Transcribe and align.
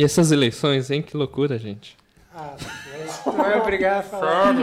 E 0.00 0.04
essas 0.04 0.32
eleições, 0.32 0.90
hein? 0.90 1.02
Que 1.02 1.14
loucura, 1.14 1.58
gente. 1.58 1.94
Ah, 2.34 2.54
tu 3.22 3.32
vai 3.32 3.60
obrigar 3.60 3.98
a 3.98 4.02
falar. 4.02 4.54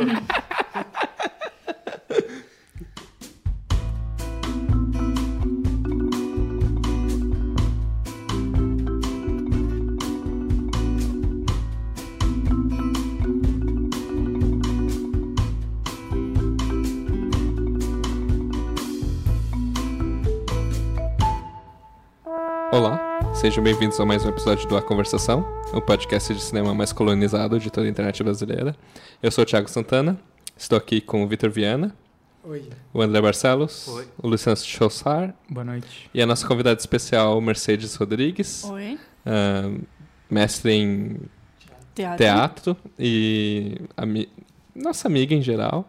Sejam 23.47 23.63
bem-vindos 23.63 23.97
a 23.97 24.05
mais 24.05 24.25
um 24.25 24.29
episódio 24.29 24.67
do 24.67 24.75
A 24.75 24.81
Conversação, 24.81 25.47
o 25.73 25.79
podcast 25.79 26.33
de 26.33 26.41
cinema 26.41 26.75
mais 26.75 26.91
colonizado 26.91 27.57
de 27.57 27.69
toda 27.71 27.87
a 27.87 27.89
internet 27.89 28.21
brasileira. 28.21 28.75
Eu 29.23 29.31
sou 29.31 29.43
o 29.43 29.47
Thiago 29.47 29.69
Santana, 29.69 30.19
estou 30.57 30.77
aqui 30.77 30.99
com 30.99 31.23
o 31.23 31.27
Vitor 31.29 31.49
Viana, 31.49 31.95
Oi. 32.43 32.67
o 32.93 33.01
André 33.01 33.21
Barcelos, 33.21 33.87
Oi. 33.87 34.05
o 34.21 34.27
Luciano 34.27 34.57
Chossar 34.57 35.33
Boa 35.49 35.63
noite. 35.63 36.09
e 36.13 36.21
a 36.21 36.25
nossa 36.25 36.45
convidada 36.45 36.77
especial, 36.77 37.39
Mercedes 37.39 37.95
Rodrigues, 37.95 38.65
Oi. 38.65 38.99
ah, 39.25 39.71
mestre 40.29 40.73
em 40.73 41.17
Teatro. 41.95 42.17
teatro 42.17 42.77
e 42.99 43.77
ami- 43.95 44.27
nossa 44.75 45.07
amiga 45.07 45.33
em 45.33 45.41
geral. 45.41 45.85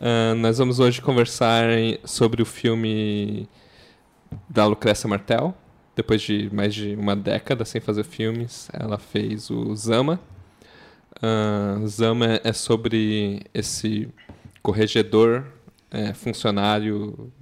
Ah, 0.00 0.34
nós 0.34 0.58
vamos 0.58 0.80
hoje 0.80 1.00
conversar 1.00 1.64
sobre 2.04 2.42
o 2.42 2.44
filme 2.44 3.48
da 4.48 4.66
Lucrécia 4.66 5.08
Martel. 5.08 5.54
Depois 5.98 6.22
de 6.22 6.48
mais 6.54 6.72
de 6.72 6.94
uma 6.94 7.16
década 7.16 7.64
sem 7.64 7.80
fazer 7.80 8.04
filmes, 8.04 8.68
ela 8.72 8.98
fez 8.98 9.50
o 9.50 9.74
Zama. 9.74 10.20
Ah, 11.20 11.80
Zama 11.88 12.40
é 12.44 12.52
sobre 12.52 13.42
esse 13.52 14.08
corregedor, 14.62 15.44
eh, 15.90 16.14
funcionário 16.14 17.32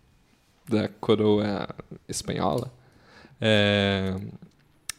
da 0.66 0.88
coroa 0.88 1.68
espanhola. 2.08 2.72
É, 3.38 4.14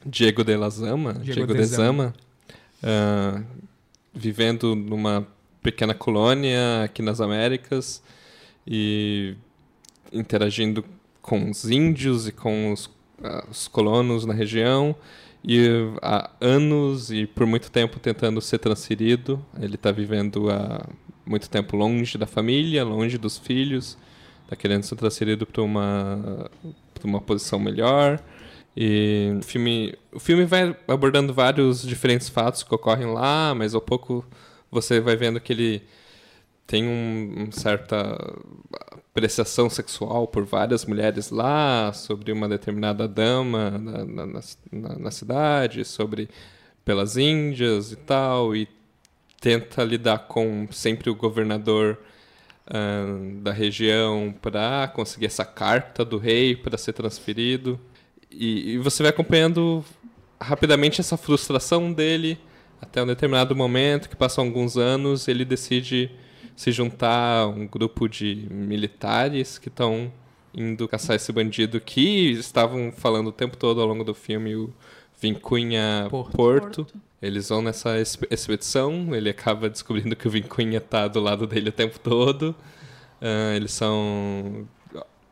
Diego 0.05 0.44
de 0.44 0.55
la 0.55 0.69
Zama, 0.69 1.14
Diego 1.14 1.47
Diego, 1.47 1.53
de 1.53 1.59
de 1.61 1.66
Zama. 1.66 2.03
Zama, 2.03 2.14
ah, 2.83 3.42
vivendo 4.14 4.75
numa 4.75 5.27
pequena 5.64 5.95
colônia 5.95 6.83
aqui 6.83 7.02
nas 7.02 7.19
Américas 7.19 8.03
e 8.67 9.36
interagindo 10.14 10.86
com 11.23 11.49
os 11.49 11.67
índios 11.67 12.27
e 12.27 12.31
com 12.31 12.71
os, 12.71 12.88
os 13.49 13.67
colonos 13.67 14.25
na 14.25 14.33
região 14.33 14.95
e 15.43 15.67
há 16.01 16.29
anos 16.41 17.11
e 17.11 17.25
por 17.25 17.45
muito 17.45 17.71
tempo 17.71 17.99
tentando 17.99 18.41
ser 18.41 18.59
transferido. 18.59 19.43
Ele 19.59 19.75
está 19.75 19.91
vivendo 19.91 20.49
há 20.49 20.85
muito 21.25 21.49
tempo 21.49 21.75
longe 21.75 22.17
da 22.17 22.25
família, 22.25 22.83
longe 22.83 23.17
dos 23.17 23.37
filhos, 23.37 23.97
está 24.43 24.55
querendo 24.55 24.83
ser 24.83 24.95
transferido 24.95 25.45
para 25.45 25.61
uma, 25.61 26.49
pra 26.93 27.07
uma 27.07 27.21
posição 27.21 27.59
melhor. 27.59 28.19
E 28.75 29.35
o 29.39 29.41
filme, 29.41 29.95
o 30.13 30.19
filme 30.19 30.45
vai 30.45 30.75
abordando 30.87 31.33
vários 31.33 31.81
diferentes 31.81 32.29
fatos 32.29 32.61
que 32.61 32.73
ocorrem 32.73 33.07
lá, 33.07 33.55
mas 33.55 33.73
ao 33.73 33.81
pouco 33.81 34.23
você 34.69 34.99
vai 34.99 35.15
vendo 35.15 35.39
que 35.39 35.52
ele 35.52 35.83
tem 36.67 36.85
um, 36.85 37.45
um 37.47 37.51
certa 37.51 38.17
apreciação 39.09 39.69
sexual 39.69 40.27
por 40.27 40.45
várias 40.45 40.85
mulheres 40.85 41.31
lá, 41.31 41.91
sobre 41.93 42.31
uma 42.31 42.47
determinada 42.47 43.07
dama 43.07 43.71
na, 43.71 44.05
na, 44.05 44.25
na, 44.25 44.99
na- 44.99 45.11
cidade, 45.11 45.83
sobre 45.85 46.29
pelas 46.85 47.17
índias 47.17 47.91
e 47.91 47.95
tal, 47.95 48.55
e 48.55 48.67
tenta 49.39 49.83
lidar 49.83 50.19
com 50.27 50.67
sempre 50.71 51.09
o 51.09 51.15
governador 51.15 51.97
ahn, 52.69 53.41
da 53.41 53.52
região 53.52 54.33
para 54.42 54.87
conseguir 54.89 55.27
essa 55.27 55.45
carta 55.45 56.03
do 56.05 56.17
rei 56.17 56.55
para 56.55 56.77
ser 56.77 56.93
transferido. 56.93 57.80
E, 58.30 58.73
e 58.73 58.77
você 58.77 59.02
vai 59.03 59.09
acompanhando 59.09 59.83
rapidamente 60.39 61.02
essa 61.02 61.17
frustração 61.17 61.92
dele 61.92 62.37
até 62.80 63.02
um 63.02 63.08
determinado 63.08 63.55
momento, 63.55 64.09
que 64.09 64.15
passam 64.15 64.45
alguns 64.45 64.77
anos, 64.77 65.27
ele 65.27 65.43
decide 65.43 66.11
se 66.57 66.71
juntar 66.73 67.43
a 67.43 67.47
um 67.47 67.65
grupo 67.65 68.09
de 68.09 68.47
militares 68.51 69.57
que 69.57 69.69
estão 69.69 70.11
indo 70.53 70.87
caçar 70.87 71.15
esse 71.15 71.31
bandido 71.31 71.79
que 71.79 72.31
estavam 72.31 72.91
falando 72.91 73.27
o 73.27 73.31
tempo 73.31 73.55
todo 73.55 73.79
ao 73.79 73.87
longo 73.87 74.03
do 74.03 74.13
filme, 74.13 74.55
o 74.55 74.73
Vincunha 75.21 76.07
Porto. 76.09 76.35
Porto. 76.35 76.85
Porto. 76.85 77.01
Eles 77.21 77.49
vão 77.49 77.61
nessa 77.61 77.99
exp- 77.99 78.25
expedição, 78.31 79.15
ele 79.15 79.29
acaba 79.29 79.69
descobrindo 79.71 80.15
que 80.15 80.27
o 80.27 80.31
Vincunha 80.31 80.81
tá 80.81 81.07
do 81.07 81.19
lado 81.19 81.47
dele 81.47 81.69
o 81.69 81.71
tempo 81.71 81.99
todo. 81.99 82.53
Ah, 83.21 83.55
eles 83.55 83.71
são. 83.71 84.67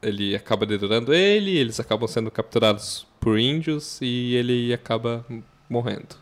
Ele 0.01 0.35
acaba 0.35 0.65
dedurando 0.65 1.11
ele, 1.13 1.57
eles 1.57 1.79
acabam 1.79 2.07
sendo 2.07 2.29
capturados 2.29 3.07
por 3.19 3.39
índios 3.39 3.99
e 4.01 4.35
ele 4.35 4.71
acaba 4.73 5.25
morrendo. 5.67 6.15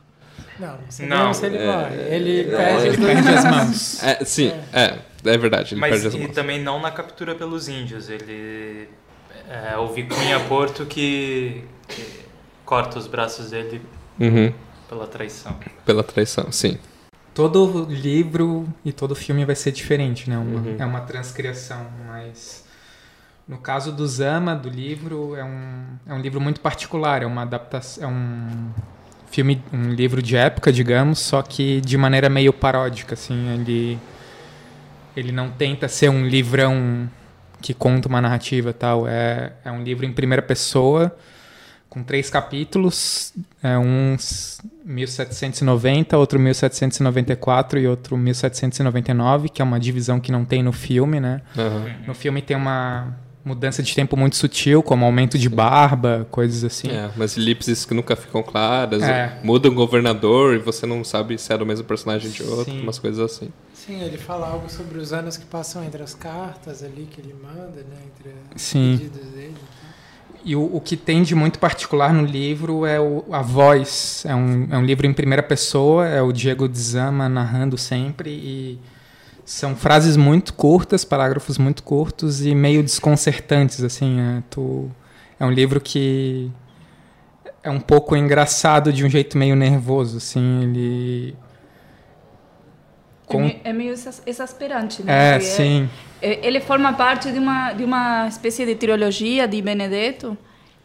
Não, 0.60 0.78
você 0.90 1.06
Não, 1.06 1.26
não, 1.26 1.34
se 1.34 1.46
ele 1.46 1.58
é-. 1.58 2.08
Ele 2.10 2.44
não, 2.52 2.58
perde 2.58 2.88
ele 2.88 2.98
perde 3.06 3.30
as 3.30 3.46
mãos. 3.46 4.04
É, 4.04 4.26
sim, 4.26 4.54
é, 4.72 5.00
é 5.26 5.38
verdade, 5.38 5.74
ele 5.74 5.82
Mas 5.82 5.92
perde 5.92 6.08
as 6.08 6.14
e 6.14 6.18
mãos. 6.20 6.32
também 6.36 6.62
não 6.62 6.80
na 6.80 6.92
captura 6.92 7.34
pelos 7.36 7.68
índios. 7.68 8.10
Ele 8.10 8.88
é 9.50 9.78
o 9.78 9.88
Vicunha 9.94 10.40
Porto 10.42 10.86
que, 10.86 11.64
que 11.88 12.26
corta 12.66 12.98
os 13.00 13.08
braços 13.08 13.50
dele 13.52 13.82
Uhum, 14.20 14.54
pela 14.88 15.08
traição. 15.08 15.58
pela 15.86 16.04
traição, 16.04 16.52
sim. 16.52 16.78
Todo 17.34 17.86
livro 17.90 18.68
e 18.86 18.94
todo 18.94 19.16
filme 19.16 19.44
vai 19.44 19.56
ser 19.56 19.72
diferente, 19.72 20.30
né? 20.30 20.38
Uma- 20.38 20.60
Uhum. 20.62 20.76
É 20.78 20.86
uma 20.86 21.02
transcriação, 21.02 21.88
mas 22.06 22.64
no 23.48 23.58
caso 23.58 23.92
do 23.92 24.08
Zama, 24.08 24.56
do 24.56 24.70
livro, 24.70 25.36
é 25.36 25.44
um, 25.44 25.84
é 26.06 26.14
um 26.14 26.22
livro 26.22 26.40
muito 26.40 26.62
particular, 26.62 27.24
é 27.24 27.26
uma 27.26 27.42
adaptação, 27.42 28.04
é 28.04 28.08
um 28.08 28.70
filme, 29.34 29.60
um 29.74 29.90
livro 29.90 30.22
de 30.22 30.38
época, 30.38 30.72
digamos, 30.72 31.18
só 31.18 31.42
que 31.42 31.82
de 31.82 31.98
maneira 31.98 32.30
meio 32.30 32.54
paródica, 32.54 33.16
assim, 33.16 33.52
ele 33.56 34.00
ele 35.18 35.32
não 35.32 35.50
tenta 35.50 35.88
ser 35.88 36.10
um 36.10 36.26
livrão 36.26 37.10
que 37.62 37.74
conta 37.74 38.08
uma 38.08 38.22
narrativa 38.22 38.74
tal, 38.74 39.08
é, 39.08 39.54
é 39.66 39.72
um 39.72 39.84
livro 39.84 40.06
em 40.06 40.14
primeira 40.14 40.42
pessoa, 40.42 41.16
com 41.90 42.04
três 42.04 42.30
capítulos, 42.30 43.34
é 43.62 43.78
um 43.78 44.16
1790, 44.86 46.18
outro 46.18 46.40
1794 46.40 47.80
e 47.80 47.88
outro 47.88 48.18
1799, 48.18 49.50
que 49.50 49.62
é 49.62 49.66
uma 49.66 49.80
divisão 49.80 50.20
que 50.20 50.32
não 50.32 50.46
tem 50.46 50.62
no 50.62 50.72
filme, 50.72 51.20
né? 51.20 51.42
Aham. 51.58 51.86
No 52.08 52.14
filme 52.14 52.42
tem 52.42 52.58
uma 52.58 53.16
mudança 53.46 53.84
de 53.84 53.94
tempo 53.94 54.16
muito 54.16 54.36
sutil, 54.36 54.82
como 54.82 55.04
aumento 55.06 55.38
de 55.38 55.50
barba, 55.50 56.26
coisas 56.32 56.64
assim. 56.64 56.90
É, 56.90 57.10
umas 57.16 57.38
elipses 57.38 57.86
que 57.86 57.94
nunca 57.94 58.16
ficam 58.16 58.42
claras, 58.42 59.04
É. 59.04 59.40
muda 59.44 59.68
o 59.70 59.74
governador 59.74 60.56
e 60.56 60.60
você 60.60 60.86
não 60.86 61.04
sabe 61.04 61.38
se 61.38 61.52
era 61.52 61.64
o 61.64 61.68
mesmo 61.68 61.86
personagem 61.86 62.32
de 62.32 62.42
outro, 62.44 62.72
Sim. 62.72 62.82
umas 62.82 63.00
coisas 63.00 63.20
assim. 63.20 63.50
Sim, 63.74 64.02
ele 64.02 64.18
fala 64.18 64.48
algo 64.48 64.70
sobre 64.72 64.98
os 64.98 65.12
anos 65.12 65.36
que 65.36 65.46
passam 65.46 65.84
entre 65.84 66.02
as 66.02 66.14
cartas 66.16 66.82
ali 66.84 67.08
que 67.12 67.20
ele 67.20 67.36
manda, 67.42 67.82
né? 67.82 67.98
Entre 68.06 68.34
os 68.56 68.62
Sim. 68.62 68.98
pedidos 68.98 69.28
dele. 69.32 69.56
e. 69.58 69.84
E 70.46 70.56
o, 70.58 70.76
o 70.76 70.82
que 70.82 70.98
tem 70.98 71.24
de 71.24 71.34
muito 71.36 71.58
particular 71.58 72.14
no 72.14 72.26
livro 72.26 72.86
é 72.86 73.00
o- 73.00 73.24
a 73.32 73.42
voz. 73.42 74.26
É 74.28 74.36
um, 74.36 74.68
é 74.72 74.78
um 74.78 74.84
livro 74.86 75.08
em 75.08 75.14
primeira 75.14 75.42
pessoa, 75.42 76.06
é 76.06 76.22
o 76.22 76.34
Diego 76.34 76.68
de 76.68 76.78
Zama 76.80 77.30
narrando 77.30 77.78
sempre 77.78 78.30
e 78.30 78.80
são 79.46 79.76
frases 79.76 80.16
muito 80.18 80.54
curtas, 80.54 81.04
parágrafos 81.04 81.58
muito 81.58 81.84
curtos 81.84 82.46
e 82.46 82.54
meio 82.56 82.82
desconcertantes, 82.84 83.84
assim. 83.84 84.20
É, 84.20 84.44
tu, 84.50 84.90
é 85.40 85.46
um 85.46 85.52
livro 85.52 85.80
que 85.82 86.50
é 87.62 87.70
um 87.70 87.80
pouco 87.80 88.16
engraçado 88.16 88.92
de 88.94 89.06
um 89.06 89.10
jeito 89.10 89.38
meio 89.38 89.56
nervoso, 89.56 90.18
assim. 90.18 90.64
Ele... 90.64 91.36
É 93.28 93.32
Com- 93.34 93.42
meio, 93.42 93.60
é 93.64 93.74
meio 93.74 93.92
exas- 93.94 94.22
exasperante, 94.26 95.02
né? 95.04 95.12
É, 95.14 95.32
Porque 95.40 95.46
sim. 95.46 95.90
é- 96.22 96.46
ele 96.46 96.60
forma 96.60 96.94
parte 96.94 97.32
de 97.32 97.40
uma 97.40 97.74
de 97.74 97.84
uma 97.84 98.28
espécie 98.28 98.66
de 98.66 98.76
trilogia 98.76 99.48
de 99.48 99.62
Benedetto 99.62 100.38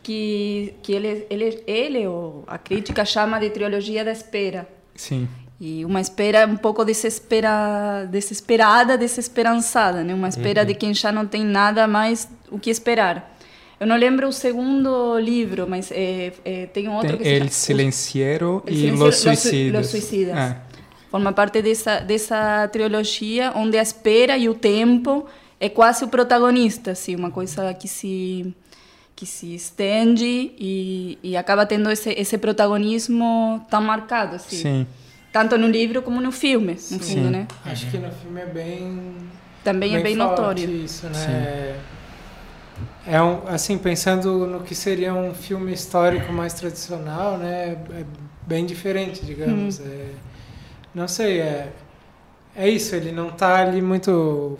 que 0.02 0.72
que 0.82 0.92
ele 0.92 1.26
ele 1.28 1.62
ele 1.66 2.06
ou 2.06 2.44
a 2.46 2.56
crítica 2.56 3.04
chama 3.04 3.38
de 3.38 3.50
trilogia 3.50 4.04
da 4.04 4.12
espera. 4.12 4.66
Sim. 4.94 5.28
E 5.60 5.84
uma 5.84 6.00
espera 6.00 6.46
um 6.46 6.56
pouco 6.56 6.84
desespera, 6.84 8.06
desesperada, 8.10 8.96
desesperançada, 8.96 10.04
né? 10.04 10.14
Uma 10.14 10.28
espera 10.28 10.64
de 10.64 10.72
quem 10.74 10.94
já 10.94 11.10
não 11.10 11.26
tem 11.26 11.44
nada 11.44 11.88
mais 11.88 12.28
o 12.50 12.58
que 12.58 12.70
esperar. 12.70 13.36
Eu 13.80 13.86
não 13.86 13.96
lembro 13.96 14.28
o 14.28 14.32
segundo 14.32 15.18
livro, 15.18 15.66
mas 15.68 15.90
é, 15.90 16.32
é, 16.44 16.66
tem 16.66 16.88
um 16.88 16.94
outro 16.94 17.16
Tem 17.16 17.18
que 17.18 17.24
se 17.24 17.38
chama- 17.38 17.50
Silenciero 17.50 18.62
e 18.66 18.74
Silenciero- 18.74 18.96
Los 18.98 19.00
Los 19.00 19.16
Sui- 19.16 19.36
Suicidas. 19.36 19.80
Los 19.80 19.90
Suicidas. 19.90 20.36
É. 20.38 20.56
Forma 21.10 21.32
parte 21.32 21.62
dessa, 21.62 22.00
dessa 22.00 22.68
trilogia 22.68 23.52
onde 23.56 23.78
a 23.78 23.82
espera 23.82 24.36
e 24.36 24.48
o 24.48 24.54
tempo 24.54 25.26
é 25.58 25.68
quase 25.68 26.04
o 26.04 26.08
protagonista, 26.08 26.92
assim, 26.92 27.16
uma 27.16 27.30
coisa 27.30 27.72
que 27.74 27.88
se 27.88 28.54
que 29.16 29.26
se 29.26 29.52
estende 29.52 30.52
e, 30.56 31.18
e 31.24 31.36
acaba 31.36 31.66
tendo 31.66 31.90
esse, 31.90 32.10
esse 32.10 32.38
protagonismo 32.38 33.66
tão 33.68 33.82
marcado, 33.82 34.36
assim. 34.36 34.56
Sim. 34.56 34.86
Tanto 35.32 35.58
no 35.58 35.68
livro 35.68 36.02
como 36.02 36.20
no 36.20 36.32
filme, 36.32 36.72
no 36.72 36.78
Sim. 36.78 36.98
fundo, 36.98 37.30
né? 37.30 37.46
Acho 37.64 37.90
que 37.90 37.98
no 37.98 38.10
filme 38.10 38.40
é 38.40 38.46
bem. 38.46 39.14
Também 39.62 39.94
é 39.96 40.00
bem 40.00 40.16
forte 40.16 40.30
notório. 40.30 40.70
Isso, 40.70 41.06
né? 41.08 41.78
É 43.06 43.20
um, 43.22 43.46
assim, 43.48 43.78
pensando 43.78 44.46
no 44.46 44.60
que 44.60 44.74
seria 44.74 45.14
um 45.14 45.34
filme 45.34 45.72
histórico 45.72 46.32
mais 46.32 46.52
tradicional, 46.54 47.38
né? 47.38 47.76
É 47.90 48.04
bem 48.46 48.64
diferente, 48.64 49.24
digamos. 49.24 49.80
É, 49.80 50.10
não 50.94 51.08
sei, 51.08 51.40
é, 51.40 51.72
é 52.56 52.68
isso, 52.68 52.94
ele 52.94 53.12
não 53.12 53.28
está 53.28 53.60
ali 53.60 53.80
muito 53.80 54.58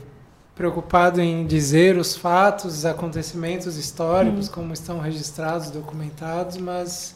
preocupado 0.54 1.20
em 1.20 1.46
dizer 1.46 1.96
os 1.96 2.16
fatos, 2.16 2.78
os 2.78 2.84
acontecimentos 2.84 3.76
históricos, 3.76 4.48
como 4.48 4.72
estão 4.72 4.98
registrados, 4.98 5.70
documentados, 5.70 6.56
mas 6.56 7.14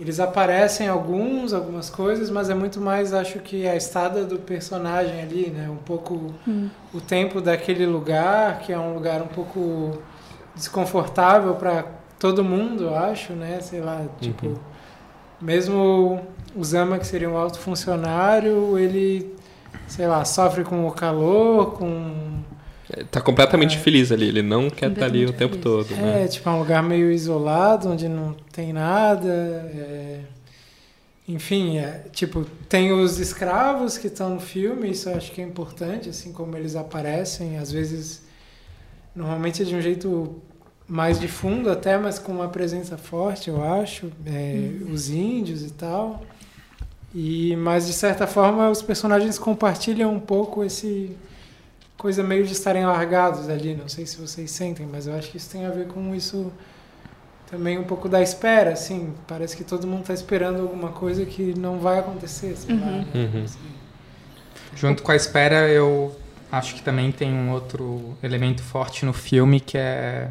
eles 0.00 0.18
aparecem 0.18 0.88
alguns, 0.88 1.52
algumas 1.52 1.90
coisas, 1.90 2.30
mas 2.30 2.48
é 2.48 2.54
muito 2.54 2.80
mais, 2.80 3.12
acho 3.12 3.38
que 3.40 3.68
a 3.68 3.76
estada 3.76 4.24
do 4.24 4.38
personagem 4.38 5.20
ali, 5.20 5.50
né? 5.50 5.68
Um 5.68 5.76
pouco 5.76 6.34
o 6.94 7.00
tempo 7.02 7.38
daquele 7.38 7.84
lugar, 7.84 8.60
que 8.60 8.72
é 8.72 8.78
um 8.78 8.94
lugar 8.94 9.20
um 9.20 9.26
pouco 9.26 10.00
desconfortável 10.54 11.54
para 11.54 11.84
todo 12.18 12.42
mundo, 12.42 12.84
eu 12.84 12.96
acho, 12.96 13.34
né? 13.34 13.60
Sei 13.60 13.82
lá, 13.82 14.06
tipo, 14.18 14.58
mesmo 15.38 16.20
o 16.56 16.64
Zama, 16.64 16.98
que 16.98 17.06
seria 17.06 17.28
um 17.28 17.36
alto 17.36 17.58
funcionário, 17.58 18.78
ele, 18.78 19.36
sei 19.86 20.06
lá, 20.06 20.24
sofre 20.24 20.64
com 20.64 20.86
o 20.86 20.92
calor, 20.92 21.72
com 21.72 22.40
Tá 23.10 23.20
completamente 23.20 23.78
feliz 23.78 24.10
ali, 24.10 24.28
ele 24.28 24.42
não 24.42 24.68
quer 24.68 24.90
estar 24.90 25.04
ali 25.06 25.24
o 25.24 25.32
tempo 25.32 25.56
todo. 25.56 25.94
Né? 25.94 26.24
É, 26.24 26.28
tipo, 26.28 26.48
é 26.48 26.52
um 26.52 26.58
lugar 26.58 26.82
meio 26.82 27.10
isolado, 27.10 27.88
onde 27.88 28.08
não 28.08 28.34
tem 28.52 28.72
nada. 28.72 29.28
é, 29.28 30.20
Enfim, 31.28 31.78
é, 31.78 32.04
tipo, 32.12 32.44
tem 32.68 32.92
os 32.92 33.18
escravos 33.20 33.96
que 33.96 34.08
estão 34.08 34.30
no 34.30 34.40
filme, 34.40 34.90
isso 34.90 35.08
eu 35.08 35.16
acho 35.16 35.30
que 35.32 35.40
é 35.40 35.44
importante, 35.44 36.08
assim 36.08 36.32
como 36.32 36.56
eles 36.56 36.74
aparecem, 36.74 37.58
às 37.58 37.70
vezes, 37.70 38.22
normalmente 39.14 39.62
é 39.62 39.64
de 39.64 39.74
um 39.74 39.80
jeito 39.80 40.42
mais 40.88 41.20
de 41.20 41.28
fundo 41.28 41.70
até, 41.70 41.96
mas 41.96 42.18
com 42.18 42.32
uma 42.32 42.48
presença 42.48 42.96
forte, 42.98 43.48
eu 43.48 43.62
acho, 43.62 44.10
é, 44.26 44.70
os 44.92 45.08
índios 45.08 45.62
e 45.62 45.70
tal. 45.70 46.22
E, 47.14 47.54
mas, 47.56 47.86
de 47.86 47.92
certa 47.92 48.26
forma, 48.26 48.68
os 48.70 48.82
personagens 48.82 49.38
compartilham 49.38 50.12
um 50.14 50.20
pouco 50.20 50.64
esse 50.64 51.16
coisa 52.00 52.22
meio 52.22 52.46
de 52.46 52.54
estarem 52.54 52.86
largados 52.86 53.46
ali. 53.50 53.74
Não 53.74 53.86
sei 53.86 54.06
se 54.06 54.16
vocês 54.16 54.50
sentem, 54.50 54.88
mas 54.90 55.06
eu 55.06 55.14
acho 55.14 55.30
que 55.30 55.36
isso 55.36 55.50
tem 55.50 55.66
a 55.66 55.70
ver 55.70 55.86
com 55.86 56.14
isso 56.14 56.50
também 57.50 57.78
um 57.78 57.84
pouco 57.84 58.08
da 58.08 58.22
espera, 58.22 58.72
assim. 58.72 59.12
Parece 59.28 59.54
que 59.54 59.62
todo 59.62 59.86
mundo 59.86 60.00
está 60.00 60.14
esperando 60.14 60.62
alguma 60.62 60.88
coisa 60.88 61.26
que 61.26 61.52
não 61.58 61.78
vai 61.78 61.98
acontecer, 61.98 62.56
sei 62.56 62.74
lá. 62.74 62.86
né? 62.86 63.06
Uhum. 63.14 63.44
Assim. 63.44 63.58
Junto 64.74 65.02
com 65.02 65.12
a 65.12 65.16
espera, 65.16 65.68
eu 65.68 66.16
acho 66.50 66.74
que 66.74 66.80
também 66.80 67.12
tem 67.12 67.34
um 67.34 67.50
outro 67.50 68.16
elemento 68.22 68.62
forte 68.62 69.04
no 69.04 69.12
filme 69.12 69.60
que 69.60 69.76
é 69.76 70.30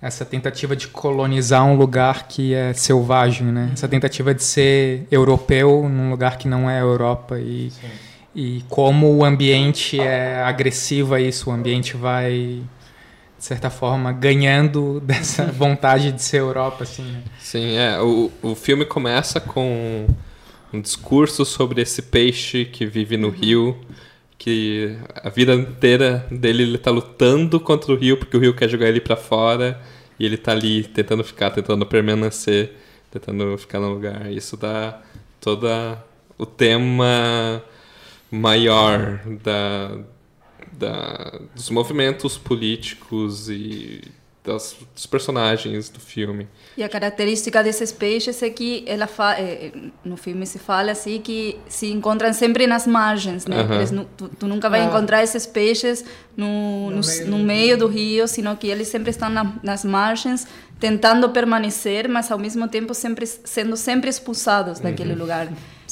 essa 0.00 0.26
tentativa 0.26 0.76
de 0.76 0.88
colonizar 0.88 1.64
um 1.64 1.74
lugar 1.74 2.28
que 2.28 2.52
é 2.52 2.74
selvagem, 2.74 3.46
né? 3.46 3.70
Essa 3.72 3.88
tentativa 3.88 4.34
de 4.34 4.42
ser 4.42 5.06
europeu 5.10 5.88
num 5.88 6.10
lugar 6.10 6.36
que 6.36 6.46
não 6.46 6.68
é 6.68 6.76
a 6.76 6.82
Europa 6.82 7.38
e 7.38 7.70
Sim. 7.70 8.11
E 8.34 8.64
como 8.68 9.14
o 9.14 9.24
ambiente 9.24 10.00
é 10.00 10.42
agressivo 10.42 11.14
a 11.14 11.20
isso, 11.20 11.50
o 11.50 11.52
ambiente 11.52 11.96
vai 11.96 12.62
de 13.38 13.44
certa 13.44 13.68
forma 13.68 14.12
ganhando 14.12 15.00
dessa 15.04 15.46
vontade 15.46 16.12
de 16.12 16.22
ser 16.22 16.38
Europa 16.38 16.84
assim. 16.84 17.02
Né? 17.02 17.22
Sim, 17.38 17.76
é. 17.76 18.00
O, 18.00 18.30
o 18.42 18.54
filme 18.54 18.84
começa 18.84 19.40
com 19.40 20.06
um 20.72 20.80
discurso 20.80 21.44
sobre 21.44 21.82
esse 21.82 22.02
peixe 22.02 22.64
que 22.64 22.86
vive 22.86 23.16
no 23.16 23.28
rio, 23.28 23.76
que 24.38 24.96
a 25.22 25.28
vida 25.28 25.54
inteira 25.54 26.26
dele 26.30 26.62
ele 26.62 26.78
tá 26.78 26.90
lutando 26.90 27.60
contra 27.60 27.92
o 27.92 27.96
rio, 27.96 28.16
porque 28.16 28.36
o 28.36 28.40
rio 28.40 28.54
quer 28.54 28.68
jogar 28.68 28.88
ele 28.88 29.00
para 29.00 29.16
fora, 29.16 29.80
e 30.18 30.24
ele 30.24 30.38
tá 30.38 30.52
ali 30.52 30.84
tentando 30.84 31.22
ficar, 31.22 31.50
tentando 31.50 31.84
permanecer, 31.84 32.72
tentando 33.10 33.58
ficar 33.58 33.80
no 33.80 33.92
lugar. 33.92 34.32
Isso 34.32 34.56
dá 34.56 35.00
toda 35.40 36.02
o 36.38 36.46
tema 36.46 37.62
maior 38.32 39.20
da, 39.44 39.98
da, 40.72 41.38
dos 41.54 41.70
movimentos 41.70 42.36
políticos 42.38 43.48
e 43.50 44.00
das, 44.44 44.76
dos 44.92 45.06
personagens 45.06 45.88
do 45.88 46.00
filme. 46.00 46.48
E 46.76 46.82
a 46.82 46.88
característica 46.88 47.62
desses 47.62 47.92
peixes 47.92 48.42
é 48.42 48.50
que 48.50 48.82
ela 48.88 49.06
fa 49.06 49.38
eh, 49.38 49.70
no 50.04 50.16
filme 50.16 50.44
se 50.46 50.58
fala 50.58 50.90
assim 50.90 51.20
que 51.20 51.58
se 51.68 51.92
encontram 51.92 52.32
sempre 52.32 52.66
nas 52.66 52.84
margens, 52.84 53.46
né? 53.46 53.56
Tu, 54.16 54.28
tu 54.30 54.48
nunca 54.48 54.68
vai 54.68 54.80
Ah. 54.80 54.86
encontrar 54.86 55.22
esses 55.22 55.46
peixes 55.46 56.04
no, 56.36 56.90
No 56.90 56.96
no, 56.96 57.02
meio 57.06 57.26
no 57.30 57.38
do 57.38 57.44
meio 57.44 57.78
do 57.78 57.86
rio, 57.86 58.26
sino 58.26 58.56
que 58.56 58.66
eles 58.66 58.88
sempre 58.88 59.10
estão 59.10 59.28
na, 59.28 59.54
nas 59.62 59.84
margens 59.84 60.44
tentando 60.80 61.28
permanecer, 61.30 62.08
mas 62.08 62.28
ao 62.32 62.38
mesmo 62.38 62.66
tempo 62.66 62.92
sempre 62.94 63.24
sendo 63.26 63.76
sempre 63.76 64.10
expulsados 64.10 64.80
daquele 64.80 65.14
lugar. 65.14 65.46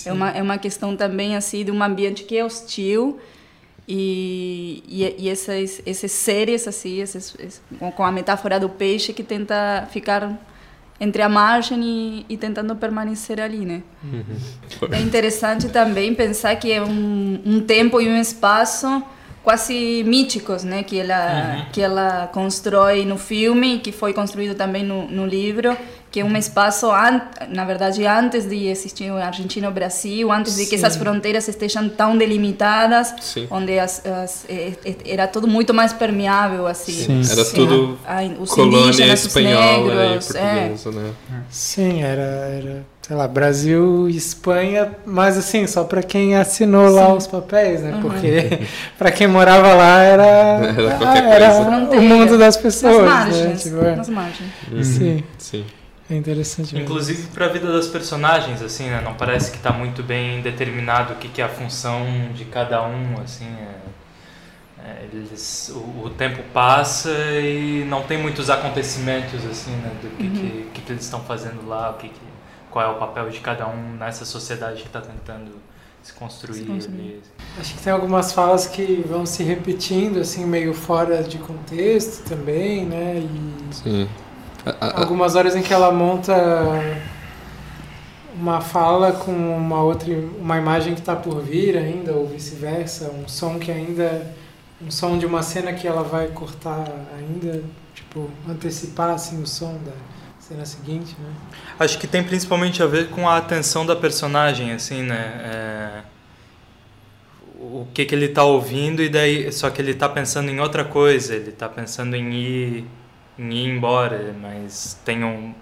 É 0.07 0.13
uma 0.13 0.31
é 0.31 0.43
uma 0.43 0.59
questão 0.59 0.97
também 0.97 1.37
assim 1.37 1.65
de 1.65 1.71
um 1.71 1.83
ambiente 1.83 2.25
que 2.25 2.37
é 2.37 2.45
hostil 2.45 3.19
e, 3.89 4.83
e, 4.87 5.15
e 5.19 5.29
essas, 5.29 5.83
esses 5.85 6.13
seres, 6.13 6.69
assim, 6.69 7.01
esses, 7.01 7.35
esse- 7.39 7.61
com- 7.97 8.05
a 8.05 8.13
metáfora 8.13 8.61
do 8.61 8.69
peixe 8.69 9.13
que 9.13 9.23
tenta 9.23 9.89
ficar 9.91 10.39
entre 11.01 11.23
a 11.23 11.29
margem 11.29 11.83
e, 11.83 12.27
e 12.29 12.37
tentando 12.37 12.77
permanecer 12.77 13.41
ali, 13.41 13.65
né? 13.65 13.83
É 14.93 15.01
interessante 15.01 15.69
também 15.71 16.15
pensar 16.15 16.55
que 16.57 16.71
é 16.71 16.83
um, 16.83 17.41
um 17.45 17.61
tempo 17.61 18.01
e 18.01 18.09
um 18.09 18.21
espaço 18.21 19.03
quase 19.43 20.05
míticos, 20.07 20.63
né? 20.63 20.83
Que 20.83 20.99
ela, 21.01 21.67
que 21.73 21.81
ela 21.81 22.27
constrói 22.33 23.05
no 23.07 23.17
filme, 23.17 23.79
que 23.79 23.91
foi 23.91 24.13
construído 24.13 24.55
também 24.55 24.85
no, 24.85 25.11
no 25.11 25.27
livro, 25.27 25.75
que 26.11 26.19
é 26.21 26.25
um 26.25 26.37
espaço, 26.37 26.91
an 26.91 27.21
na 27.51 27.65
verdade, 27.65 28.05
antes 28.05 28.45
de 28.49 28.67
existir 28.67 29.11
o 29.13 29.17
Argentina-Brasil, 29.17 30.31
antes 30.33 30.57
de 30.57 30.67
que 30.67 30.75
essas 30.75 30.95
Sim. 30.95 30.99
fronteiras 31.01 31.47
estejam 31.47 31.89
tão 31.89 32.17
delimitadas, 32.19 33.15
Sim. 33.21 33.47
onde 33.51 33.79
as, 33.79 34.05
as, 34.05 34.45
eh, 34.49 34.73
eh, 34.85 34.95
era 35.07 35.29
tudo 35.29 35.47
muito 35.47 35.73
mais 35.73 35.93
permeável, 35.93 36.67
assim. 36.67 36.93
Sim. 36.93 37.23
Era 37.31 37.45
tudo 37.45 37.99
a- 38.05 38.21
a- 38.21 38.25
os 38.41 38.51
colônia 38.51 39.13
espanhola 39.15 39.95
negros, 39.95 40.31
e 40.31 40.37
é. 40.39 40.41
portuguesa, 40.69 40.91
né? 41.01 41.11
Sim, 41.49 42.03
era, 42.03 42.23
era, 42.23 42.85
sei 43.03 43.17
lá, 43.17 43.29
Brasil 43.29 44.09
e 44.09 44.17
Espanha, 44.17 44.91
mas 45.07 45.39
assim, 45.39 45.65
só 45.69 45.85
para 45.85 46.03
quem 46.03 46.35
assinou 46.37 46.89
lá 46.91 47.15
os 47.15 47.29
papéis, 47.29 47.83
né? 47.83 47.99
Porque 48.03 48.61
para 48.99 49.13
quem 49.13 49.29
morava 49.29 49.75
lá 49.75 50.01
era, 50.03 50.23
Era 50.25 50.99
ah, 51.09 51.19
era 51.19 51.59
o 51.99 52.03
mundo 52.03 52.31
das 52.37 52.55
Nas 52.55 52.57
pessoas, 52.57 52.97
né? 52.99 53.03
margens, 53.05 53.63
Tipo, 53.63 53.85
é. 53.85 53.95
nas 53.95 54.09
margens. 54.09 54.51
Sim, 54.83 55.23
Sim. 55.39 55.65
É 56.15 56.17
interessante 56.17 56.75
mesmo. 56.75 56.85
Inclusive 56.89 57.29
para 57.29 57.47
a 57.47 57.49
vida 57.49 57.71
das 57.73 57.87
personagens, 57.87 58.63
assim, 58.63 58.89
né? 58.89 59.01
Não 59.01 59.15
parece 59.15 59.51
que 59.51 59.57
está 59.57 59.73
muito 59.73 60.03
bem 60.03 60.41
determinado 60.41 61.15
o 61.15 61.17
que, 61.17 61.29
que 61.29 61.41
é 61.41 61.45
a 61.45 61.49
função 61.49 62.05
de 62.35 62.45
cada 62.45 62.83
um, 62.87 63.21
assim. 63.23 63.47
é- 63.47 63.81
é, 64.83 65.09
eles, 65.13 65.71
o, 65.75 66.07
o 66.07 66.11
tempo 66.11 66.43
passa 66.55 67.11
e 67.11 67.85
não 67.85 68.03
tem 68.03 68.17
muitos 68.17 68.49
acontecimentos, 68.49 69.45
assim, 69.45 69.73
né? 69.73 69.93
Do 70.01 70.09
que, 70.17 70.31
que, 70.31 70.71
que, 70.73 70.81
que 70.81 70.93
eles 70.93 71.05
estão 71.05 71.21
fazendo 71.21 71.69
lá, 71.69 71.91
o 71.91 71.95
que, 71.95 72.09
que, 72.09 72.21
qual 72.71 72.87
é 72.87 72.89
o 72.89 72.99
papel 72.99 73.29
de 73.29 73.41
cada 73.41 73.69
um 73.69 73.97
nessa 73.99 74.25
sociedade 74.25 74.81
que 74.81 74.87
está 74.87 75.01
tentando 75.03 75.53
se 76.03 76.15
construir. 76.15 76.61
Se 76.61 76.65
construir. 76.65 76.99
ali. 76.99 77.23
Acho 77.59 77.75
que 77.75 77.83
tem 77.83 77.93
algumas 77.93 78.33
falas 78.33 78.67
que 78.67 79.05
vão 79.07 79.27
se 79.27 79.43
repetindo, 79.43 80.21
assim, 80.21 80.47
meio 80.47 80.73
fora 80.73 81.23
de 81.23 81.37
contexto 81.39 82.27
também, 82.27 82.87
né? 82.87 83.17
E 83.19 83.75
Sim. 83.75 84.09
Algumas 84.81 85.35
horas 85.37 85.57
em 85.57 85.63
que 85.63 85.73
ela 85.73 85.91
monta 85.91 86.35
uma 88.35 88.61
fala 88.61 89.13
com 89.13 89.33
uma 89.33 89.83
outra 89.83 90.13
uma 90.39 90.57
imagem 90.57 90.95
que 90.95 91.01
está 91.01 91.17
por 91.17 91.43
vir 91.43 91.77
ainda 91.77 92.13
ou 92.13 92.27
vice-versa 92.27 93.11
um 93.11 93.29
som 93.29 93.59
que 93.59 93.71
ainda 93.71 94.35
um 94.81 94.91
som 94.91 95.19
de 95.19 95.27
uma 95.27 95.43
cena 95.43 95.73
que 95.73 95.87
ela 95.87 96.03
vai 96.03 96.29
cortar 96.29 96.85
ainda 97.19 97.63
tipo 97.95 98.31
antecipar 98.49 99.11
assim 99.11 99.43
o 99.43 99.47
som 99.47 99.75
da 99.85 99.93
cena 100.39 100.65
seguinte 100.65 101.15
né 101.19 101.31
Acho 101.79 101.99
que 101.99 102.07
tem 102.07 102.23
principalmente 102.23 102.83
a 102.83 102.87
ver 102.87 103.09
com 103.09 103.29
a 103.29 103.37
atenção 103.39 103.87
da 103.87 103.97
personagem, 103.97 104.73
assim, 104.73 105.03
né? 105.03 105.41
É, 105.45 106.03
O 107.59 107.87
que, 107.93 108.05
que 108.05 108.15
ele 108.15 108.29
tá 108.29 108.45
ouvindo 108.45 109.03
e 109.03 109.09
daí. 109.09 109.51
Só 109.53 109.71
que 109.71 109.81
ele 109.81 109.95
tá 109.95 110.09
pensando 110.09 110.51
em 110.51 110.61
outra 110.61 110.85
coisa, 110.85 111.35
ele 111.35 111.53
tá 111.53 111.69
pensando 111.69 112.15
em 112.17 112.33
ir, 112.35 112.85
em 113.39 113.51
ir 113.53 113.69
embora, 113.69 114.35
mas 114.41 114.99
tem 115.05 115.25
um. 115.25 115.55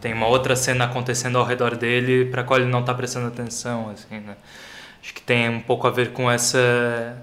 Tem 0.00 0.12
uma 0.12 0.28
outra 0.28 0.54
cena 0.54 0.84
acontecendo 0.84 1.38
ao 1.38 1.44
redor 1.44 1.76
dele 1.76 2.26
para 2.26 2.44
qual 2.44 2.60
ele 2.60 2.68
não 2.70 2.84
tá 2.84 2.94
prestando 2.94 3.26
atenção, 3.26 3.90
assim, 3.90 4.20
né? 4.20 4.36
Acho 5.02 5.12
que 5.12 5.20
tem 5.20 5.48
um 5.48 5.60
pouco 5.60 5.86
a 5.86 5.90
ver 5.90 6.12
com 6.12 6.30
essa 6.30 7.18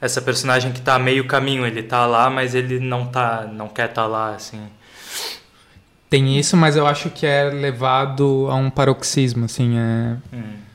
essa 0.00 0.22
personagem 0.22 0.72
que 0.72 0.80
tá 0.80 0.94
a 0.94 0.98
meio 0.98 1.26
caminho, 1.26 1.66
ele 1.66 1.82
tá 1.82 2.06
lá, 2.06 2.30
mas 2.30 2.54
ele 2.54 2.80
não 2.80 3.06
tá, 3.06 3.46
não 3.52 3.68
quer 3.68 3.90
estar 3.90 4.02
tá 4.02 4.08
lá, 4.08 4.34
assim. 4.34 4.60
tem 6.08 6.38
isso, 6.38 6.56
mas 6.56 6.74
eu 6.74 6.86
acho 6.86 7.10
que 7.10 7.26
é 7.26 7.50
levado 7.50 8.48
a 8.50 8.54
um 8.54 8.70
paroxismo, 8.70 9.44
assim, 9.44 9.78
é... 9.78 10.16
Hum. 10.32 10.69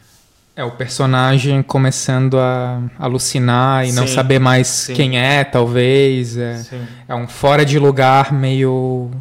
É 0.57 0.63
o 0.63 0.71
personagem 0.71 1.62
começando 1.62 2.39
a 2.39 2.81
alucinar 2.97 3.85
e 3.85 3.91
não 3.91 4.07
Sim, 4.07 4.13
saber 4.13 4.39
mais 4.39 4.67
sim. 4.67 4.93
quem 4.93 5.19
é, 5.19 5.43
talvez. 5.43 6.38
É, 6.38 6.63
é 7.09 7.13
um 7.15 7.27
fora 7.27 7.65
de 7.65 7.77
lugar 7.77 8.31
meio. 8.31 9.12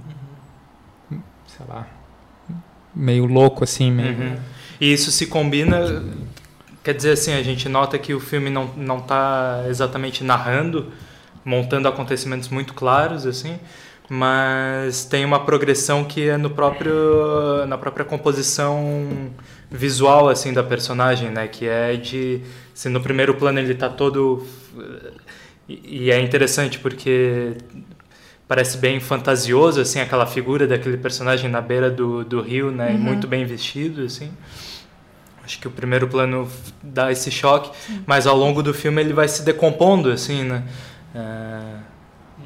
sei 1.11 1.67
lá. 1.69 1.88
meio 2.95 3.26
louco, 3.26 3.64
assim. 3.64 3.91
Meio, 3.91 4.17
Uhum. 4.17 4.37
E 4.81 4.93
isso 4.93 5.11
se 5.11 5.26
combina, 5.26 6.05
quer 6.83 6.95
dizer 6.95 7.12
assim, 7.12 7.33
a 7.33 7.43
gente 7.43 7.69
nota 7.69 7.99
que 7.99 8.12
o 8.14 8.21
filme 8.21 8.50
não 8.50 8.67
não 8.76 8.99
está 8.99 9.64
exatamente 9.69 10.23
narrando, 10.23 10.93
montando 11.45 11.88
acontecimentos 11.88 12.49
muito 12.49 12.75
claros 12.75 13.26
assim, 13.26 13.59
mas 14.09 15.05
tem 15.05 15.25
uma 15.25 15.45
progressão 15.45 16.05
que 16.05 16.29
é 16.29 16.37
no 16.37 16.51
próprio 16.51 17.65
na 17.67 17.79
própria 17.79 18.05
composição 18.05 19.31
visual 19.71 20.29
assim 20.29 20.53
da 20.53 20.63
personagem, 20.63 21.31
né, 21.31 21.49
que 21.49 21.67
é 21.67 21.97
de 21.97 22.43
se 22.75 22.89
no 22.89 23.01
primeiro 23.01 23.35
plano 23.35 23.59
ele 23.59 23.73
está 23.73 23.89
todo 23.89 24.47
e, 25.69 26.05
e 26.07 26.11
é 26.11 26.21
interessante 26.21 26.79
porque 26.79 27.57
parece 28.47 28.77
bem 28.77 29.01
fantasioso 29.01 29.81
assim 29.81 30.01
aquela 30.01 30.27
figura 30.27 30.67
daquele 30.67 30.99
personagem 30.99 31.51
na 31.51 31.61
beira 31.61 31.91
do, 31.91 32.25
do 32.25 32.43
rio 32.43 32.71
né? 32.71 32.93
E 32.93 32.99
muito 32.99 33.27
bem 33.27 33.45
vestido 33.47 34.03
assim. 34.03 34.31
Acho 35.43 35.59
que 35.59 35.69
o 35.69 35.71
primeiro 35.71 36.09
plano 36.09 36.49
dá 36.83 37.11
esse 37.11 37.31
choque 37.31 37.71
mas 38.07 38.27
ao 38.27 38.37
longo 38.37 38.63
do 38.63 38.75
filme 38.75 39.01
ele 39.01 39.15
vai 39.15 39.29
se 39.29 39.43
decompondo 39.43 40.11
assim 40.11 40.45
né? 40.45 40.63
É, 41.15 41.84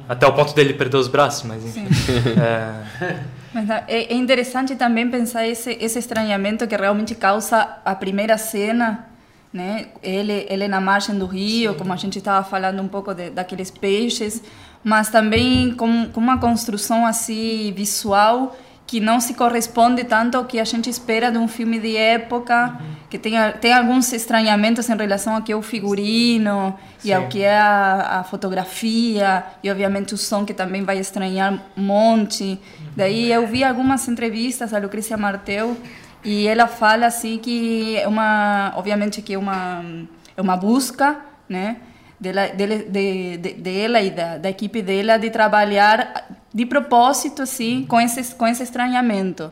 até 0.09 0.27
o 0.27 0.33
ponto 0.33 0.53
dele 0.53 0.73
perder 0.73 0.97
os 0.97 1.07
braços 1.07 1.43
mas 1.43 1.63
enfim. 1.63 1.87
É, 2.37 3.19
Mas 3.53 3.65
na- 3.67 3.83
é, 3.87 4.11
é 4.11 4.13
interessante 4.13 4.75
também 4.75 5.09
pensar 5.09 5.47
esse, 5.47 5.71
esse 5.79 5.97
estranhamento 5.97 6.67
que 6.67 6.75
realmente 6.75 7.15
causa 7.15 7.77
a 7.85 7.95
primeira 7.95 8.37
cena, 8.37 9.07
né? 9.51 9.87
Ele, 10.03 10.45
ele 10.49 10.67
na 10.67 10.79
margem 10.79 11.17
do 11.17 11.25
rio, 11.25 11.73
como 11.75 11.91
a 11.91 11.95
gente 11.95 12.19
estava 12.19 12.43
falando 12.47 12.79
um 12.81 12.87
pouco 12.87 13.11
de, 13.13 13.31
daqueles 13.31 13.71
peixes, 13.71 14.43
mas 14.83 15.09
também 15.09 15.71
com, 15.71 16.09
com 16.09 16.19
uma 16.19 16.37
construção 16.37 17.05
assim 17.07 17.73
visual 17.75 18.55
que 18.89 18.99
não 18.99 19.19
se 19.19 19.35
corresponde 19.35 20.03
tanto 20.03 20.35
ao 20.35 20.45
que 20.45 20.59
a 20.59 20.63
gente 20.63 20.89
espera 20.89 21.31
de 21.31 21.37
um 21.37 21.47
filme 21.47 21.77
de 21.77 21.95
época, 21.95 22.75
que 23.07 23.19
tem, 23.19 23.37
a- 23.37 23.51
tem 23.51 23.71
alguns 23.71 24.11
estranhamentos 24.11 24.89
em 24.89 24.97
relação 24.97 25.35
ao 25.35 25.43
que 25.43 25.51
é 25.51 25.55
o 25.55 25.61
figurino 25.61 26.75
e 27.05 27.13
ao 27.13 27.21
Sim. 27.23 27.27
que 27.29 27.43
é 27.43 27.55
a, 27.55 28.19
a 28.19 28.23
fotografia 28.23 29.43
e 29.63 29.69
obviamente 29.69 30.15
o 30.15 30.17
som 30.17 30.43
que 30.43 30.55
também 30.55 30.83
vai 30.83 30.97
estranhar 30.97 31.53
um 31.77 31.83
monte. 31.83 32.59
Daí 32.95 33.31
eu 33.31 33.45
vi 33.45 33.63
algumas 33.63 34.07
entrevistas 34.07 34.71
da 34.71 34.79
Lucrecia 34.79 35.17
Martel 35.17 35.77
e 36.25 36.47
ela 36.47 36.65
fala 36.65 37.05
assim 37.05 37.37
que 37.37 37.95
é 37.95 38.07
uma, 38.07 38.73
obviamente 38.75 39.21
que 39.21 39.35
é 39.35 39.37
uma 39.37 39.83
é 40.35 40.41
uma 40.41 40.57
busca, 40.57 41.17
né? 41.47 41.77
Dela, 42.19 42.47
dele, 42.47 42.77
de, 42.89 43.37
de, 43.37 43.53
dela 43.53 44.01
e 44.01 44.09
da, 44.09 44.37
da 44.39 44.49
equipe 44.49 44.81
dela 44.81 45.17
de 45.17 45.29
trabalhar 45.29 46.27
de 46.53 46.65
propósito 46.65 47.41
assim 47.41 47.85
com 47.87 47.99
esse 47.99 48.35
com 48.35 48.47
esse 48.47 48.63
estranhamento 48.63 49.51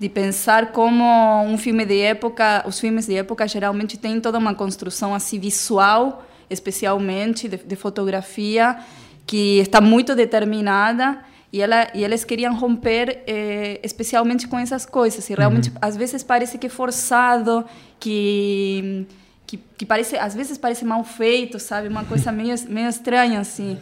de 0.00 0.08
pensar 0.08 0.72
como 0.72 1.04
um 1.44 1.58
filme 1.58 1.84
de 1.84 2.00
época 2.00 2.64
os 2.66 2.78
filmes 2.78 3.06
de 3.06 3.16
época 3.16 3.46
geralmente 3.46 3.96
têm 3.98 4.20
toda 4.20 4.38
uma 4.38 4.54
construção 4.54 5.14
assim 5.14 5.38
visual 5.38 6.24
especialmente 6.48 7.48
de, 7.48 7.58
de 7.58 7.76
fotografia 7.76 8.78
que 9.26 9.58
está 9.58 9.80
muito 9.80 10.14
determinada 10.14 11.18
e 11.52 11.60
ela 11.60 11.88
e 11.94 12.04
eles 12.04 12.24
queriam 12.24 12.54
romper 12.54 13.22
eh, 13.26 13.80
especialmente 13.82 14.46
com 14.48 14.58
essas 14.58 14.86
coisas 14.86 15.28
e 15.28 15.34
realmente 15.34 15.72
às 15.80 15.96
vezes 15.96 16.22
parece 16.22 16.58
que 16.58 16.66
é 16.66 16.70
forçado 16.70 17.64
que 18.00 19.06
que, 19.46 19.58
que 19.78 19.86
parece 19.86 20.16
às 20.16 20.34
vezes 20.34 20.58
parece 20.58 20.84
mal 20.84 21.02
feito 21.04 21.58
sabe? 21.58 21.88
Uma 21.88 22.04
coisa 22.04 22.30
meio 22.32 22.54
meio 22.68 22.88
estranha 22.88 23.40
assim 23.40 23.78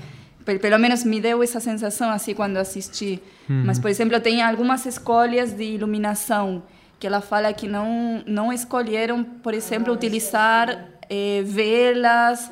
pelo 0.46 0.78
menos 0.78 1.04
me 1.04 1.20
deu 1.20 1.42
essa 1.42 1.60
sensação 1.60 2.10
assim 2.10 2.34
quando 2.34 2.56
assisti. 2.56 3.20
Mas 3.48 3.78
por 3.78 3.90
exemplo 3.90 4.18
tem 4.20 4.42
algumas 4.42 4.86
escolhas 4.86 5.52
de 5.52 5.64
iluminação 5.64 6.62
que 6.98 7.06
ela 7.06 7.20
fala 7.20 7.52
que 7.52 7.68
não 7.68 8.22
não 8.26 8.52
escolheram 8.52 9.22
por 9.22 9.52
exemplo 9.52 9.92
utilizar 9.92 10.88
eh, 11.10 11.42
velas 11.44 12.50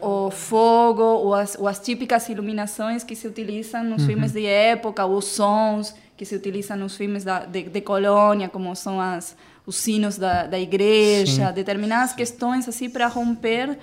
o 0.00 0.30
fogo 0.30 1.02
ou 1.02 1.34
as, 1.34 1.56
ou 1.58 1.68
as 1.68 1.78
típicas 1.78 2.28
iluminações 2.28 3.04
que 3.04 3.14
se 3.14 3.26
utilizam 3.26 3.84
nos 3.84 4.04
filmes 4.04 4.32
de 4.32 4.44
época 4.44 5.06
os 5.06 5.24
sons 5.24 5.94
que 6.16 6.24
se 6.24 6.34
utilizam 6.34 6.76
nos 6.76 6.96
filmes 6.96 7.24
da, 7.24 7.44
de, 7.44 7.64
de 7.64 7.80
colônia 7.80 8.48
como 8.48 8.74
são 8.74 9.00
as 9.00 9.36
os 9.64 9.76
sinos 9.76 10.16
da, 10.16 10.46
da 10.46 10.58
igreja 10.58 11.50
determinadas 11.50 12.12
questões 12.12 12.68
assim 12.68 12.90
para 12.90 13.06
romper 13.06 13.78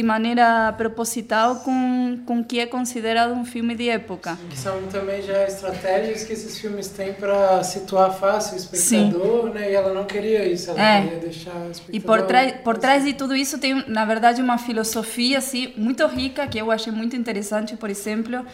de 0.00 0.06
maneira 0.06 0.72
proposital 0.78 1.56
com 1.56 2.18
com 2.24 2.42
que 2.42 2.58
é 2.58 2.66
considerado 2.66 3.32
um 3.32 3.44
filme 3.44 3.74
de 3.74 3.86
época 3.90 4.38
são 4.54 4.82
também 4.86 5.20
já 5.20 5.44
estratégias 5.44 6.24
que 6.24 6.32
esses 6.32 6.58
filmes 6.58 6.88
têm 6.88 7.12
para 7.12 7.62
situar 7.62 8.10
fácil 8.14 8.54
o 8.54 8.56
espectador, 8.56 9.52
né? 9.52 9.70
E 9.70 9.74
ela 9.74 9.92
não 9.92 10.04
queria 10.04 10.42
isso, 10.48 10.70
ela 10.70 10.80
É. 10.80 11.02
queria 11.02 11.18
deixar 11.18 11.54
o 11.54 11.70
espectador... 11.70 11.94
E 11.96 12.00
por 12.00 12.22
trás, 12.22 12.52
por 12.64 12.78
trás 12.78 13.04
de 13.04 13.12
tudo 13.12 13.36
isso 13.36 13.58
tem, 13.58 13.84
na 13.88 14.06
verdade, 14.06 14.40
uma 14.40 14.56
filosofia 14.56 15.36
assim 15.36 15.74
muito 15.76 16.06
rica 16.06 16.46
que 16.46 16.58
eu 16.58 16.70
achei 16.70 16.92
muito 16.92 17.14
interessante, 17.14 17.76
por 17.76 17.90
exemplo, 17.90 18.44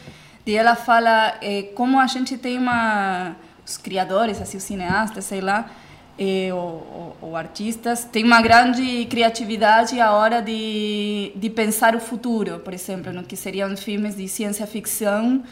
de 0.44 0.52
ela 0.54 0.74
fala 0.74 1.36
eh, 1.40 1.70
como 1.76 2.00
a 2.00 2.08
gente 2.08 2.36
tem 2.36 2.58
uma 2.58 3.36
os 3.64 3.76
criadores, 3.76 4.40
assim, 4.40 4.56
os 4.56 4.64
cineastas, 4.64 5.24
sei 5.24 5.40
lá, 5.40 5.70
eh, 6.18 6.52
ou, 6.52 7.36
artistas, 7.36 8.04
tem 8.04 8.24
uma 8.24 8.40
grande 8.40 9.04
criatividade 9.06 10.00
à 10.00 10.12
hora 10.12 10.40
de, 10.40 11.32
de 11.36 11.50
pensar 11.50 11.94
o 11.94 12.00
futuro, 12.00 12.60
por 12.60 12.72
exemplo, 12.72 13.12
no 13.12 13.22
que 13.22 13.36
seriam 13.36 13.76
filmes 13.76 14.16
de 14.16 14.26
ciência 14.26 14.66
ficção. 14.66 15.42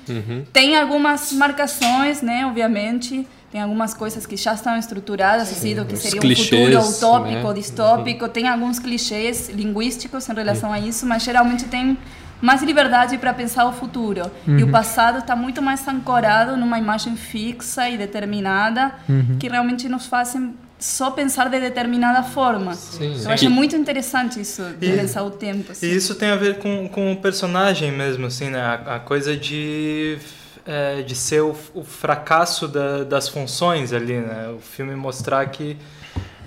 Tem 0.52 0.76
algumas 0.76 1.32
marcações, 1.32 2.22
né, 2.22 2.46
obviamente, 2.46 3.26
tem 3.54 3.60
algumas 3.60 3.94
coisas 3.94 4.26
que 4.26 4.36
já 4.36 4.54
estão 4.54 4.76
estruturadas, 4.76 5.50
assim, 5.50 5.76
do 5.76 5.84
que 5.84 5.94
Os 5.94 6.00
seria 6.00 6.18
um 6.18 6.22
clichês, 6.22 6.74
futuro 6.74 6.96
utópico, 6.96 7.48
né? 7.48 7.54
distópico, 7.54 8.28
tem 8.28 8.48
alguns 8.48 8.78
clichês 8.78 9.48
linguísticos 9.48 10.28
em 10.28 10.34
relação 10.34 10.72
a 10.72 10.80
isso, 10.80 11.06
mas 11.06 11.22
geralmente 11.22 11.64
tem 11.66 11.96
mais 12.44 12.62
liberdade 12.62 13.16
para 13.18 13.32
pensar 13.32 13.64
o 13.66 13.72
futuro. 13.72 14.30
E 14.46 14.62
o 14.62 14.70
passado 14.70 15.18
está 15.18 15.34
muito 15.34 15.60
mais 15.62 15.86
ancorado 15.88 16.56
numa 16.56 16.78
imagem 16.78 17.16
fixa 17.16 17.88
e 17.88 17.96
determinada, 17.96 18.92
que 19.40 19.48
realmente 19.48 19.88
nos 19.88 20.06
fazem 20.06 20.54
só 20.78 21.10
pensar 21.10 21.48
de 21.48 21.58
determinada 21.58 22.22
forma. 22.22 22.74
Sim. 22.74 23.16
Eu 23.24 23.30
achei 23.30 23.48
muito 23.48 23.74
interessante 23.74 24.38
isso, 24.40 24.62
de 24.78 24.86
E- 24.92 24.96
pensar 24.96 25.22
o 25.22 25.30
tempo. 25.30 25.72
assim. 25.72 25.86
E 25.86 25.94
isso 25.96 26.14
tem 26.14 26.28
a 26.30 26.36
ver 26.36 26.58
com, 26.58 26.88
com 26.88 27.12
o 27.12 27.16
personagem 27.16 27.90
mesmo, 27.90 28.26
assim, 28.26 28.50
né? 28.50 28.60
A, 28.60 28.96
a 28.96 29.00
coisa 29.00 29.34
de, 29.34 30.18
é, 30.66 31.00
de 31.02 31.14
ser 31.14 31.40
o, 31.42 31.56
o 31.74 31.82
fracasso 31.84 32.68
da- 32.68 33.04
das 33.04 33.28
funções 33.28 33.92
ali, 33.94 34.18
né? 34.18 34.48
O 34.54 34.58
filme 34.60 34.94
mostrar 34.94 35.46
que 35.46 35.76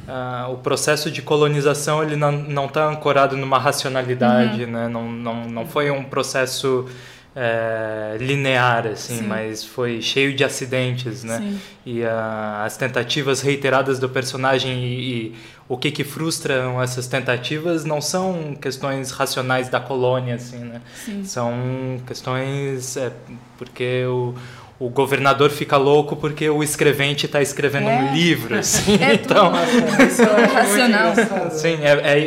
ah, 0.07 0.47
o 0.49 0.57
processo 0.57 1.11
de 1.11 1.21
colonização 1.21 2.01
ele 2.01 2.15
não 2.15 2.65
está 2.65 2.87
ancorado 2.87 3.35
numa 3.35 3.59
racionalidade, 3.59 4.65
né? 4.65 4.87
Não, 4.87 5.11
não, 5.11 5.45
não 5.45 5.65
foi 5.67 5.91
um 5.91 6.03
processo 6.03 6.85
é, 7.35 8.17
linear, 8.19 8.87
assim, 8.87 9.17
Sim. 9.17 9.27
mas 9.27 9.63
foi 9.63 10.01
cheio 10.01 10.33
de 10.33 10.43
acidentes, 10.43 11.23
né? 11.23 11.37
Sim. 11.37 11.59
E 11.85 12.03
ah, 12.03 12.63
as 12.65 12.77
tentativas 12.77 13.41
reiteradas 13.41 13.99
do 13.99 14.09
personagem 14.09 14.83
e, 14.83 15.11
e 15.11 15.35
o 15.69 15.77
que 15.77 15.91
que 15.91 16.03
frustram 16.03 16.81
essas 16.81 17.07
tentativas 17.07 17.85
não 17.85 18.01
são 18.01 18.55
questões 18.55 19.11
racionais 19.11 19.69
da 19.69 19.79
colônia, 19.79 20.35
assim, 20.35 20.59
né? 20.59 20.81
Sim. 21.05 21.23
São 21.25 21.53
questões 22.07 22.97
é, 22.97 23.11
porque 23.57 24.03
o, 24.05 24.33
o 24.79 24.89
governador 24.89 25.49
fica 25.49 25.75
louco 25.77 26.15
porque 26.15 26.47
o 26.49 26.61
escrevente 26.61 27.25
está 27.25 27.41
escrevendo 27.41 27.89
É. 27.89 27.95
um 27.99 28.13
livro, 28.13 28.55
assim. 28.59 28.93
É 29.01 29.17
tudo. 29.17 29.33
então, 29.33 29.51
Isso 30.07 30.21
eu 30.21 30.29
acho 30.29 30.37
muito 30.39 30.53
Racional. 30.53 31.11
engraçado. 31.13 31.51
sim, 31.51 31.77
é, 31.81 31.91
é, 32.03 32.19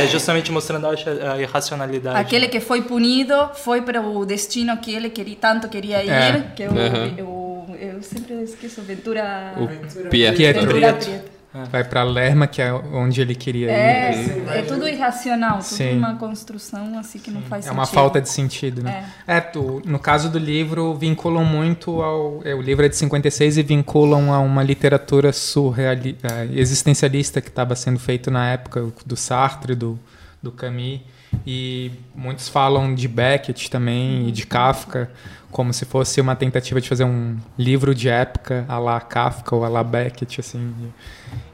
é- 0.00 0.04
é 0.04 0.06
justamente 0.08 0.52
mostrando 0.52 0.86
a, 0.86 1.40
irracionalidade. 1.40 2.18
Aquele 2.18 2.48
que 2.48 2.60
foi 2.60 2.82
punido 2.82 3.34
foi 3.54 3.80
para 3.82 4.00
o 4.02 4.24
destino 4.26 4.76
que 4.76 4.94
ele 4.94 5.08
queria, 5.08 5.36
tanto 5.40 5.68
queria 5.68 6.02
ir, 6.04 6.10
É. 6.10 6.44
que 6.54 6.62
é 6.62 6.68
o, 6.68 6.72
Uhum. 6.72 7.24
o- 7.70 7.76
eu 7.80 8.02
sempre 8.02 8.34
esqueço, 8.42 8.82
Ventura... 8.82 9.52
O 9.56 9.66
Ventura 9.66 10.10
Pietro. 10.10 10.36
Pietro. 10.36 10.60
Ventura 10.62 10.92
Prieto. 10.92 11.33
Prieto. 11.54 11.70
Vai 11.70 11.84
pra 11.84 12.02
Lerma, 12.02 12.48
que 12.48 12.60
é 12.60 12.72
onde 12.72 13.20
ele 13.20 13.34
queria 13.34 13.68
ir. 13.68 13.70
É, 13.70 14.58
é 14.58 14.62
tudo 14.62 14.88
irracional, 14.88 15.58
tudo 15.58 15.64
Sim. 15.76 15.98
uma 15.98 16.16
construção 16.16 16.98
assim 16.98 17.20
que 17.20 17.30
não 17.30 17.42
faz 17.42 17.64
É 17.64 17.68
sentido. 17.68 17.78
uma 17.78 17.86
falta 17.86 18.20
de 18.20 18.28
sentido, 18.28 18.82
né? 18.82 19.08
É, 19.24 19.40
tu- 19.40 19.80
no 19.84 19.98
caso 20.00 20.28
do 20.28 20.38
livro, 20.38 20.94
vinculam 20.94 21.44
muito 21.44 22.02
ao. 22.02 22.40
é, 22.44 22.54
o 22.54 22.60
livro 22.60 22.84
é 22.84 22.88
de 22.88 22.96
56 22.96 23.56
e 23.56 23.62
vinculam 23.62 24.32
a 24.32 24.40
uma 24.40 24.64
literatura 24.64 25.32
surreali, 25.32 26.18
é, 26.24 26.48
existencialista 26.58 27.40
que 27.40 27.48
estava 27.48 27.76
sendo 27.76 28.00
feito 28.00 28.30
na 28.32 28.50
época, 28.50 28.88
do 29.06 29.16
Sartre, 29.16 29.76
do, 29.76 29.96
do 30.42 30.50
Camus. 30.50 31.00
E 31.46 31.90
muitos 32.14 32.48
falam 32.48 32.94
de 32.94 33.06
Beckett 33.08 33.68
também 33.70 34.28
e 34.28 34.32
de 34.32 34.46
Kafka, 34.46 35.10
como 35.50 35.72
se 35.72 35.84
fosse 35.84 36.20
uma 36.20 36.34
tentativa 36.36 36.80
de 36.80 36.88
fazer 36.88 37.04
um 37.04 37.36
livro 37.58 37.92
de 37.94 38.08
época 38.08 38.64
a 38.68 38.78
la 38.78 39.00
Kafka 39.00 39.54
ou 39.54 39.64
a 39.64 39.68
la 39.68 39.82
Beckett, 39.84 40.40
assim. 40.40 40.72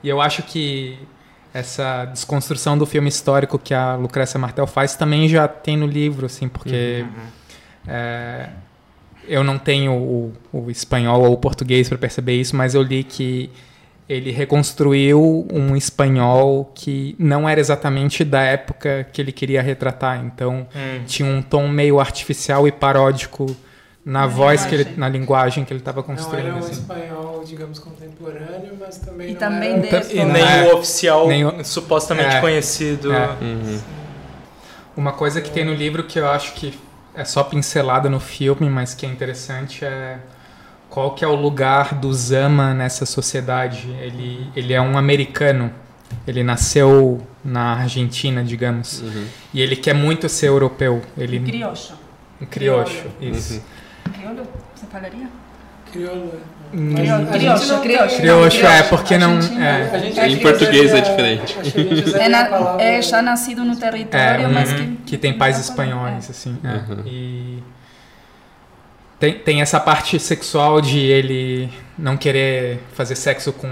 E 0.02 0.09
eu 0.09 0.21
acho 0.21 0.42
que 0.42 0.99
essa 1.52 2.04
desconstrução 2.07 2.78
do 2.78 2.87
filme 2.87 3.09
histórico 3.09 3.59
que 3.59 3.75
a 3.75 3.97
Lucrécia 3.97 4.38
Martel 4.38 4.66
faz 4.66 4.95
também 4.95 5.28
já 5.28 5.49
tem 5.49 5.76
no 5.76 5.87
livro, 5.87 6.26
assim, 6.26 6.49
porque 6.49 7.04
uhum. 7.04 7.23
é, 7.88 8.49
eu 9.26 9.42
não 9.42 9.59
tenho 9.59 9.92
o, 9.92 10.33
o 10.52 10.71
espanhol 10.71 11.23
ou 11.23 11.33
o 11.33 11.37
português 11.37 11.88
para 11.88 11.99
perceber 11.99 12.35
isso, 12.40 12.54
mas 12.54 12.75
eu 12.75 12.83
li 12.83 13.02
que 13.02 13.50
ele 14.09 14.33
reconstruiu 14.33 15.47
um 15.52 15.76
espanhol 15.76 16.73
que 16.75 17.14
não 17.16 17.49
era 17.49 17.61
exatamente 17.61 18.25
da 18.25 18.42
época 18.42 19.07
que 19.12 19.21
ele 19.21 19.30
queria 19.30 19.62
retratar. 19.62 20.25
Então, 20.25 20.66
hum. 20.75 21.04
tinha 21.07 21.28
um 21.28 21.40
tom 21.40 21.69
meio 21.69 22.00
artificial 22.00 22.66
e 22.66 22.73
paródico 22.73 23.57
na, 24.11 24.21
na 24.21 24.26
voz 24.26 24.64
linguagem. 24.64 24.69
que 24.69 24.90
ele, 24.90 24.99
na 24.99 25.09
linguagem 25.09 25.64
que 25.64 25.73
ele 25.73 25.81
estava 25.81 26.02
construindo. 26.02 26.49
Não 26.49 26.57
era 26.57 26.57
um 26.57 26.59
assim. 26.59 26.73
espanhol, 26.73 27.45
digamos, 27.47 27.79
contemporâneo, 27.79 28.76
mas 28.79 28.99
também 28.99 29.29
e 29.29 29.33
não 29.33 29.38
também 29.38 29.73
era... 29.87 30.12
E 30.12 30.25
nem 30.25 30.43
é, 30.43 30.73
o 30.73 30.79
oficial 30.79 31.29
nem 31.29 31.45
o, 31.45 31.64
supostamente 31.64 32.37
é, 32.37 32.40
conhecido. 32.40 33.12
É. 33.12 33.29
Uhum. 33.40 33.81
Uma 34.97 35.12
coisa 35.12 35.40
que 35.40 35.50
tem 35.50 35.64
no 35.64 35.73
livro 35.73 36.02
que 36.02 36.19
eu 36.19 36.29
acho 36.29 36.55
que 36.55 36.76
é 37.14 37.25
só 37.25 37.45
pincelada 37.45 38.11
no 38.11 38.19
filme, 38.19 38.69
mas 38.69 38.95
que 38.95 39.07
é 39.07 39.09
interessante 39.09 39.85
é 39.85 40.19
qual 40.88 41.14
que 41.14 41.25
é 41.25 41.29
o 41.29 41.37
lugar 41.37 41.95
do 41.95 42.12
Zama 42.12 42.75
nessa 42.75 43.07
sociedade? 43.07 43.88
Ele, 44.00 44.50
ele 44.57 44.73
é 44.73 44.81
um 44.81 44.99
americano. 44.99 45.73
Ele 46.26 46.43
nasceu 46.43 47.25
na 47.45 47.75
Argentina, 47.75 48.43
digamos. 48.43 49.00
Uhum. 49.00 49.26
E 49.55 49.61
ele 49.61 49.76
quer 49.76 49.95
muito 49.95 50.29
ser 50.29 50.49
europeu. 50.49 51.00
Ele... 51.17 51.38
Um 51.38 51.45
criocho. 51.45 51.95
Um 52.43 52.47
criocho, 52.47 53.07
isso. 53.21 53.55
Uhum. 53.55 53.61
Crioulo, 54.21 54.47
você 54.75 54.87
falaria? 54.87 55.29
Crioulo. 55.91 56.41
Hum. 56.73 56.95
Criocho, 56.95 57.81
criocho. 57.81 58.17
Criocho, 58.17 58.67
é, 58.67 58.83
porque 58.85 59.19
não... 59.19 59.39
É. 59.39 60.29
Em 60.29 60.39
português 60.39 60.93
é 60.93 61.00
diferente. 61.00 61.57
É, 62.15 62.29
na, 62.29 62.81
é 62.81 63.03
já 63.03 63.23
nascido 63.23 63.65
no 63.65 63.75
território, 63.77 64.45
é, 64.45 64.49
mas 64.49 64.73
que... 64.73 64.97
Que 65.07 65.19
tem 65.19 65.37
pais 65.37 65.59
espanhóis, 65.59 66.31
assim. 66.31 66.57
É. 66.62 66.93
Uhum. 66.93 67.03
E 67.07 67.62
tem, 69.19 69.35
tem 69.35 69.61
essa 69.61 69.81
parte 69.81 70.19
sexual 70.19 70.81
de 70.81 70.99
ele 70.99 71.69
não 71.99 72.17
querer 72.17 72.81
fazer 72.95 73.17
sexo 73.17 73.53
com 73.53 73.69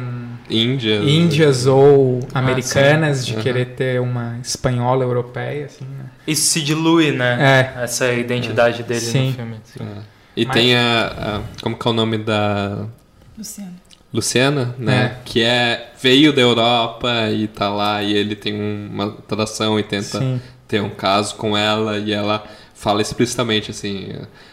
índias, 0.50 1.02
índias 1.06 1.66
ou 1.66 2.20
ah, 2.34 2.38
americanas, 2.38 3.24
de 3.24 3.34
uhum. 3.34 3.42
querer 3.42 3.66
ter 3.66 4.00
uma 4.00 4.38
espanhola 4.42 5.04
europeia, 5.04 5.66
assim, 5.66 5.84
né? 5.86 6.06
Isso 6.26 6.50
se 6.50 6.60
dilui, 6.60 7.12
né? 7.12 7.72
É. 7.76 7.84
Essa 7.84 8.12
identidade 8.12 8.82
dele 8.82 9.00
sim. 9.00 9.28
no 9.28 9.32
filme. 9.34 9.56
Sim. 9.64 9.84
É. 9.84 10.17
E 10.38 10.46
Mas... 10.46 10.54
tem 10.54 10.76
a, 10.76 11.06
a, 11.06 11.40
Como 11.60 11.76
que 11.76 11.88
é 11.88 11.90
o 11.90 11.94
nome 11.94 12.16
da. 12.16 12.86
Luciana. 13.36 13.72
Luciana, 14.14 14.74
né? 14.78 15.16
É. 15.16 15.22
Que 15.24 15.42
é 15.42 15.90
veio 16.00 16.32
da 16.32 16.40
Europa 16.40 17.28
e 17.30 17.48
tá 17.48 17.68
lá 17.68 18.02
e 18.04 18.14
ele 18.14 18.36
tem 18.36 18.54
uma 18.54 19.06
atração 19.06 19.80
e 19.80 19.82
tenta 19.82 20.20
sim. 20.20 20.40
ter 20.68 20.80
um 20.80 20.90
caso 20.90 21.34
com 21.34 21.56
ela 21.56 21.98
e 21.98 22.12
ela 22.12 22.44
fala 22.72 23.02
explicitamente 23.02 23.72
assim 23.72 24.12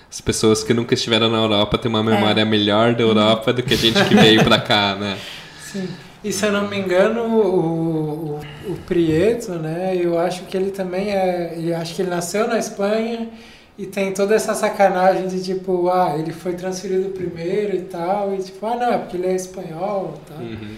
as 0.09 0.19
pessoas 0.19 0.63
que 0.63 0.73
nunca 0.73 0.95
estiveram 0.95 1.29
na 1.29 1.37
Europa 1.37 1.77
têm 1.77 1.87
uma 1.87 2.03
memória 2.03 2.41
é. 2.41 2.45
melhor 2.45 2.95
da 2.95 3.03
Europa 3.03 3.53
do 3.53 3.61
que 3.61 3.75
a 3.75 3.77
gente 3.77 4.03
que 4.05 4.15
veio 4.15 4.43
para 4.43 4.59
cá, 4.59 4.95
né? 4.95 5.17
Sim. 5.61 5.87
E 6.23 6.31
se 6.31 6.43
eu 6.47 6.51
não 6.51 6.67
me 6.67 6.77
engano, 6.77 7.21
o, 7.21 8.39
o, 8.39 8.71
o, 8.71 8.75
Prieto, 8.87 9.51
né? 9.51 9.95
Eu 9.95 10.17
acho 10.17 10.45
que 10.45 10.57
ele 10.57 10.71
também 10.71 11.11
é. 11.11 11.53
Eu 11.55 11.77
acho 11.77 11.93
que 11.93 12.01
ele 12.01 12.09
nasceu 12.09 12.47
na 12.47 12.57
Espanha 12.57 13.29
e 13.77 13.85
tem 13.85 14.13
toda 14.13 14.33
essa 14.35 14.53
sacanagem 14.53 15.27
de 15.27 15.43
tipo, 15.43 15.89
ah, 15.89 16.15
ele 16.17 16.31
foi 16.31 16.53
transferido 16.53 17.09
primeiro 17.09 17.75
e 17.75 17.81
tal, 17.81 18.33
e 18.33 18.37
tipo, 18.37 18.65
ah, 18.65 18.75
não, 18.75 18.93
é 18.93 18.97
porque 18.97 19.17
ele 19.17 19.27
é 19.27 19.35
espanhol 19.35 20.13
e 20.15 20.29
tal. 20.29 20.37
Uhum. 20.39 20.75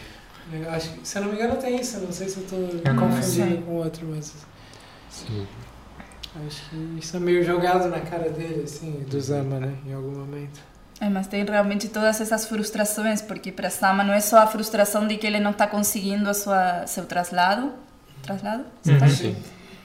Eu 0.53 0.71
acho 0.71 0.89
que, 0.91 1.07
se 1.07 1.17
eu 1.17 1.23
não 1.23 1.29
me 1.29 1.35
engano, 1.35 1.57
tem 1.57 1.79
isso. 1.79 1.99
Não 1.99 2.11
sei 2.11 2.29
se 2.29 2.37
eu 2.37 2.43
estou 2.43 2.95
confundindo 2.95 3.61
com 3.63 3.75
outro, 3.75 4.07
mas. 4.09 4.33
Sim. 5.09 5.45
Acho 6.45 6.69
que 6.69 6.99
isso 6.99 7.17
é 7.17 7.19
meio 7.19 7.43
jogado 7.43 7.89
na 7.89 7.99
cara 7.99 8.29
dele, 8.29 8.63
assim, 8.63 8.91
do 9.09 9.19
Zama, 9.19 9.59
né, 9.59 9.73
em 9.85 9.93
algum 9.93 10.11
momento. 10.11 10.59
É, 10.99 11.09
mas 11.09 11.27
tem 11.27 11.43
realmente 11.43 11.89
todas 11.89 12.21
essas 12.21 12.45
frustrações, 12.45 13.21
porque 13.21 13.51
para 13.51 13.69
Sama 13.69 14.03
não 14.03 14.13
é 14.13 14.19
só 14.19 14.39
a 14.39 14.47
frustração 14.47 15.07
de 15.07 15.17
que 15.17 15.27
ele 15.27 15.39
não 15.39 15.51
está 15.51 15.67
conseguindo 15.67 16.29
a 16.29 16.33
sua 16.33 16.87
seu 16.87 17.05
traslado, 17.05 17.71
traslado, 18.21 18.63
uhum. 18.85 18.97
Tá? 18.97 19.07
Sim. 19.07 19.35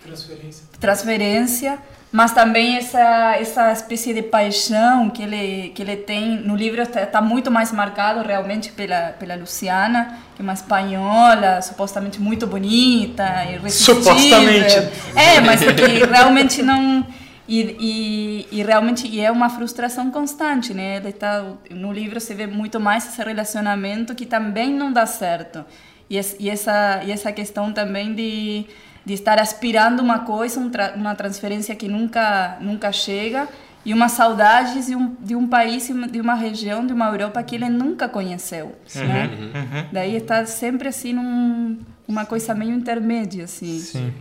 Transferência. 0.05 0.65
Transferência 0.81 1.79
mas 2.13 2.33
também 2.33 2.77
essa 2.77 3.37
essa 3.37 3.73
espécie 3.73 4.13
de 4.13 4.23
paixão 4.23 5.09
que 5.09 5.23
ele 5.23 5.71
que 5.71 5.81
ele 5.81 5.97
tem 5.97 6.37
no 6.43 6.55
livro 6.55 6.83
está, 6.83 7.07
tá 7.07 7.23
muito 7.23 7.51
mais 7.51 7.73
marcado 7.73 8.21
realmente 8.21 8.71
pela 8.71 9.15
pela 9.19 9.35
Luciana 9.35 10.19
que 10.37 10.43
é 10.43 10.45
uma 10.45 10.53
espanhola 10.53 11.63
supostamente 11.63 12.21
muito 12.21 12.47
bonita 12.47 13.25
e 13.47 13.71
supostamente. 13.71 14.77
É 15.17 15.41
mas 15.41 15.63
é 15.63 15.73
que 15.73 16.05
realmente 16.05 16.63
não 16.63 17.07
e, 17.49 17.77
e, 17.81 18.59
e, 18.59 18.63
realmente 18.63 19.09
e 19.09 19.21
é 19.21 19.31
uma 19.31 19.49
frustração 19.49 20.11
constante 20.11 20.75
né? 20.75 20.99
Ele 20.99 21.13
tá 21.13 21.43
no 21.71 21.91
livro 21.95 22.21
se 22.21 22.35
vê 22.35 22.47
muito 22.47 22.79
mais 22.79 23.07
esse 23.07 23.23
relacionamento 23.23 24.15
que 24.15 24.27
também 24.27 24.71
não 24.71 24.93
dá 24.93 25.07
certo. 25.07 25.65
E, 26.11 26.21
e 26.39 26.51
essa 26.51 27.03
e 27.07 27.11
essa 27.11 27.33
questão 27.33 27.73
também 27.73 28.15
de 28.15 28.67
de 29.05 29.15
estar 29.15 29.39
aspirando 29.39 30.03
uma 30.03 30.21
coisa, 30.21 30.61
um 30.61 30.71
tra 30.71 30.95
uma 30.97 31.15
transferência 31.15 31.75
que 31.75 31.89
nunca 31.89 32.57
nunca 32.61 32.93
chega 32.93 33.49
e 33.85 33.93
uma 33.93 34.09
saudade 34.09 34.87
de 34.87 34.95
um, 34.95 35.17
de 35.19 35.35
um 35.35 35.47
país, 35.49 35.91
de 36.11 36.21
uma 36.21 36.35
região, 36.35 36.87
de 36.87 36.93
uma 36.93 37.07
Europa 37.09 37.43
que 37.43 37.57
ele 37.57 37.69
nunca 37.69 38.09
conheceu. 38.09 38.77
Uhum, 38.95 39.05
né? 39.05 39.31
uhum. 39.55 39.87
Daí 39.91 40.17
está 40.17 40.47
sempre 40.47 40.89
assim 40.89 41.13
num, 41.13 41.81
uma 42.07 42.25
coisa 42.25 42.55
meio 42.55 42.73
intermédia, 42.73 43.45
assim. 43.45 43.79
Sim. 43.79 44.13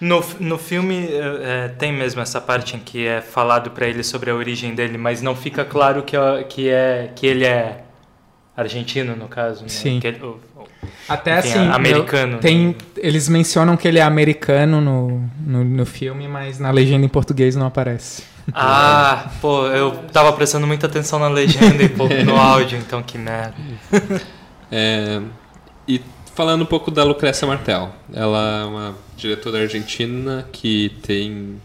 No, 0.00 0.22
no 0.38 0.58
filme 0.58 1.08
é, 1.10 1.68
tem 1.68 1.92
mesmo 1.92 2.20
essa 2.20 2.40
parte 2.40 2.76
em 2.76 2.80
que 2.80 3.06
é 3.06 3.20
falado 3.20 3.70
para 3.70 3.88
ele 3.88 4.02
sobre 4.04 4.30
a 4.30 4.34
origem 4.34 4.74
dele, 4.74 4.98
mas 4.98 5.22
não 5.22 5.34
fica 5.34 5.64
claro 5.64 6.02
que, 6.02 6.16
que, 6.48 6.68
é, 6.68 7.10
que 7.14 7.26
ele 7.26 7.44
é 7.44 7.84
argentino, 8.56 9.16
no 9.16 9.28
caso. 9.28 9.62
Né? 9.62 9.68
Sim. 9.68 10.00
Que 10.00 10.08
ele, 10.08 10.20
até 11.08 11.38
Enfim, 11.38 11.50
assim, 11.50 11.68
americano. 11.68 12.38
Tem, 12.38 12.68
né? 12.68 12.74
eles 12.96 13.28
mencionam 13.28 13.76
que 13.76 13.86
ele 13.86 13.98
é 13.98 14.02
americano 14.02 14.80
no, 14.80 15.30
no, 15.46 15.64
no, 15.64 15.86
filme, 15.86 16.26
mas 16.26 16.58
na 16.58 16.70
legenda 16.70 17.04
em 17.04 17.08
português 17.08 17.54
não 17.54 17.66
aparece. 17.66 18.22
Ah, 18.52 19.30
pô, 19.40 19.66
eu 19.68 19.92
tava 20.12 20.32
prestando 20.32 20.66
muita 20.66 20.86
atenção 20.86 21.18
na 21.18 21.28
legenda 21.28 21.82
e 21.82 21.88
pouco 21.88 22.14
no 22.14 22.36
áudio, 22.36 22.78
então 22.78 23.02
que 23.02 23.16
merda. 23.16 23.54
É, 24.70 25.20
e 25.88 26.00
falando 26.34 26.62
um 26.62 26.66
pouco 26.66 26.90
da 26.90 27.04
Lucrécia 27.04 27.46
Martel, 27.46 27.90
ela 28.12 28.62
é 28.62 28.64
uma 28.64 28.94
diretora 29.16 29.60
argentina 29.60 30.46
que 30.52 30.92
tem 31.02 31.60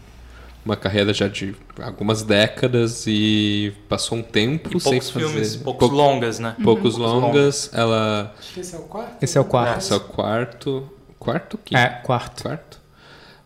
uma 0.64 0.76
carreira 0.76 1.12
já 1.12 1.26
de 1.26 1.54
algumas 1.80 2.22
décadas 2.22 3.04
e 3.06 3.72
passou 3.88 4.18
um 4.18 4.22
tempo 4.22 4.76
e 4.76 4.80
sem 4.80 4.92
poucos 4.92 5.10
fazer... 5.10 5.26
filmes, 5.26 5.56
poucos 5.56 5.88
Pou... 5.88 5.96
longas, 5.96 6.38
né? 6.38 6.56
Poucos 6.62 6.96
uhum. 6.96 7.02
longas. 7.02 7.70
Ela... 7.72 8.34
Acho 8.38 8.54
que 8.54 8.60
esse 8.60 8.74
é 8.74 8.78
o 8.78 8.82
quarto. 8.82 9.22
Esse 9.22 9.38
é 9.38 9.40
o 9.40 9.44
quarto. 9.44 9.78
Esse 9.78 9.92
é 9.92 9.96
o 9.96 10.00
quarto. 10.00 10.90
Quarto? 11.18 11.58
Quinto? 11.64 11.80
É, 11.80 11.88
quarto. 12.02 12.42
Quarto. 12.42 12.80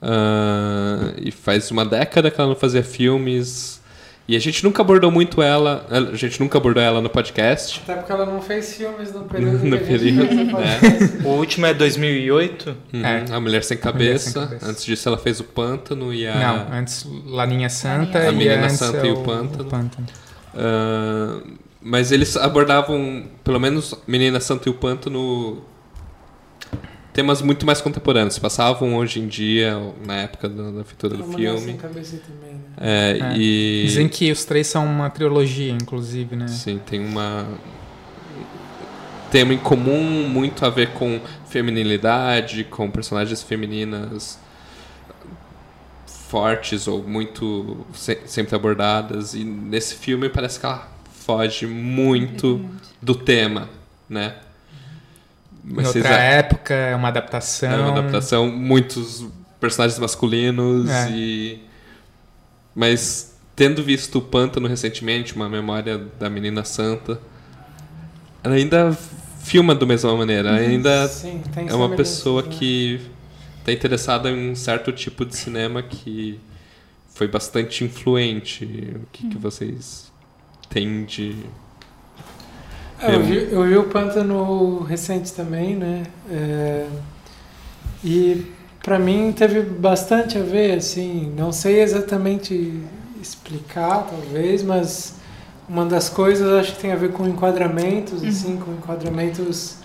Uh, 0.03 1.15
e 1.17 1.31
faz 1.31 1.71
uma 1.71 1.85
década 1.85 2.31
que 2.31 2.41
ela 2.41 2.51
não 2.51 2.57
fazia 2.57 2.83
filmes 2.83 3.81
e 4.27 4.35
a 4.35 4.39
gente 4.39 4.65
nunca 4.65 4.81
abordou 4.81 5.11
muito 5.11 5.43
ela, 5.43 5.87
a 5.91 6.17
gente 6.17 6.41
nunca 6.41 6.57
abordou 6.57 6.83
ela 6.83 7.01
no 7.01 7.11
podcast. 7.11 7.81
Até 7.83 7.95
porque 7.95 8.11
ela 8.11 8.25
não 8.25 8.41
fez 8.41 8.75
filmes 8.75 9.13
no 9.13 9.25
período 9.29 9.65
no 9.65 9.79
período, 9.79 10.57
é. 10.59 11.27
O 11.29 11.33
último 11.33 11.67
é 11.67 11.75
2008. 11.75 12.77
Uhum, 12.93 13.05
é. 13.05 13.25
A 13.31 13.39
Mulher 13.39 13.63
Sem 13.63 13.77
Cabeça. 13.77 14.31
Sem 14.31 14.43
Cabeça. 14.43 14.71
Antes 14.71 14.85
disso 14.85 15.09
ela 15.09 15.19
fez 15.19 15.41
o 15.41 15.45
Pântano 15.45 16.13
e 16.13 16.27
a... 16.27 16.35
Não, 16.35 16.79
antes 16.79 17.07
Laninha 17.27 17.69
Santa 17.69 18.19
a 18.19 18.33
e 18.33 18.35
Menina 18.35 18.65
antes 18.65 18.77
Santa 18.77 19.07
é 19.07 19.11
e 19.11 19.13
o 19.13 19.23
Pântano. 19.23 19.65
O 19.65 19.67
Pântano. 19.67 20.07
Uh, 20.55 21.59
mas 21.83 22.11
eles 22.11 22.35
abordavam, 22.39 23.25
pelo 23.43 23.61
menos 23.61 23.95
Menina 24.07 24.41
Santa 24.41 24.71
e 24.71 24.73
o 24.73 24.75
Pântano 24.75 25.63
temas 27.15 27.41
muito 27.41 27.65
mais 27.65 27.81
contemporâneos. 27.81 28.39
Passavam 28.39 28.97
hoje 28.97 29.21
em 29.21 29.29
dia, 29.29 29.81
na 30.05 30.17
época 30.17 30.49
da, 30.49 30.71
da 30.71 30.85
feitura 30.85 31.17
do 31.17 31.25
filme. 31.33 31.75
Também, 31.75 32.03
né? 32.03 32.61
É, 32.77 33.19
é. 33.21 33.37
E... 33.39 33.85
Dizem 33.87 34.09
que 34.09 34.31
os 34.31 34.45
três 34.45 34.67
são 34.67 34.85
uma 34.85 35.09
trilogia, 35.09 35.73
inclusive, 35.73 36.37
né? 36.37 36.49
Sim, 36.49 36.79
tem 36.85 37.01
uma 37.01 37.47
tema 39.31 39.55
em 39.55 39.59
comum 39.59 40.29
muito 40.29 40.67
a 40.67 40.71
ver 40.71 40.91
com 40.91 41.21
feminilidade, 41.49 42.65
com 42.65 42.91
personagens 42.91 43.43
femininas 43.43 44.39
fortes 46.07 46.89
ou 46.89 47.03
muito 47.03 47.87
se 47.93 48.19
sempre 48.27 48.57
abordadas 48.57 49.35
e 49.35 49.45
nesse 49.45 49.95
filme 49.95 50.29
parece 50.29 50.59
que 50.59 50.67
ela 50.67 50.89
foge 51.11 51.67
muito 51.67 52.65
do 53.01 53.15
tema, 53.15 53.69
né? 54.09 54.37
Mas 55.65 55.95
em 55.95 55.99
outra 55.99 56.17
época, 56.17 56.75
é 56.75 56.95
uma 56.95 57.09
adaptação. 57.09 57.71
É 57.71 57.77
uma 57.77 57.99
adaptação, 57.99 58.51
muitos 58.51 59.27
personagens 59.59 59.99
masculinos 59.99 60.91
É. 60.91 61.11
e 61.11 61.65
mas 62.75 63.35
tendo 63.57 63.83
visto 63.83 64.19
o 64.19 64.23
Pântano 64.23 64.67
recentemente, 64.67 65.35
uma 65.35 65.49
memória 65.49 65.97
da 66.19 66.29
menina 66.29 66.65
santa, 66.65 67.21
ela 68.43 68.57
ainda 68.57 68.93
filma 69.43 69.75
da 69.75 69.87
mesma 69.87 70.15
maneira, 70.17 70.55
ainda 70.55 71.07
Sim, 71.07 71.41
tem 71.55 71.69
é 71.69 71.75
uma 71.75 71.91
pessoa 71.91 72.43
né? 72.43 72.49
que 72.51 73.01
está 73.61 73.73
interessada 73.73 74.31
em 74.31 74.51
um 74.51 74.55
certo 74.55 74.91
tipo 74.93 75.25
de 75.25 75.37
cinema 75.37 75.83
que 75.83 76.41
foi 77.15 77.29
bastante 77.29 77.85
influente. 77.85 78.65
O 78.97 79.07
que, 79.13 79.29
que 79.29 79.39
vocês 79.39 80.13
têm 80.69 81.05
de. 81.05 81.37
É, 82.99 83.15
eu, 83.17 83.23
vi, 83.23 83.53
eu 83.53 83.65
vi 83.65 83.77
o 83.77 83.89
Pântano 83.89 84.83
recente 84.85 85.33
também, 85.33 85.77
né? 85.77 86.05
É, 86.31 86.87
e 88.03 88.53
pra 88.83 88.99
mim 88.99 89.33
teve 89.33 89.63
bastante 89.63 90.39
a 90.39 90.43
ver, 90.43 90.79
assim, 90.79 91.33
não 91.37 91.53
sei 91.53 91.81
exatamente 91.81 92.83
explicar, 93.21 94.07
talvez, 94.09 94.63
mas 94.63 95.15
uma 95.69 95.87
das 95.87 96.09
coisas 96.09 96.47
acho 96.53 96.75
que 96.75 96.81
tem 96.83 96.93
a 96.93 96.97
ver 96.97 97.13
com 97.13 97.27
enquadramentos, 97.27 98.23
assim, 98.25 98.59
com 98.59 98.73
enquadramentos. 98.73 99.79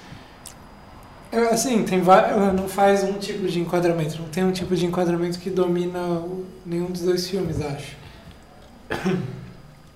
É, 1.32 1.38
Assim, 1.54 1.84
tem 1.84 2.00
ela 2.02 2.52
não 2.54 2.68
faz 2.68 3.04
um 3.04 3.14
tipo 3.20 3.48
de 3.48 3.60
enquadramento, 3.60 4.20
não 4.20 4.30
tem 4.30 4.44
um 4.44 4.52
tipo 4.52 4.76
de 4.76 4.86
enquadramento 4.86 5.40
que 5.40 5.50
domina 5.50 6.24
nenhum 6.66 6.88
dos 6.88 7.02
dois 7.02 7.28
filmes, 7.30 7.62
acho. 7.62 7.96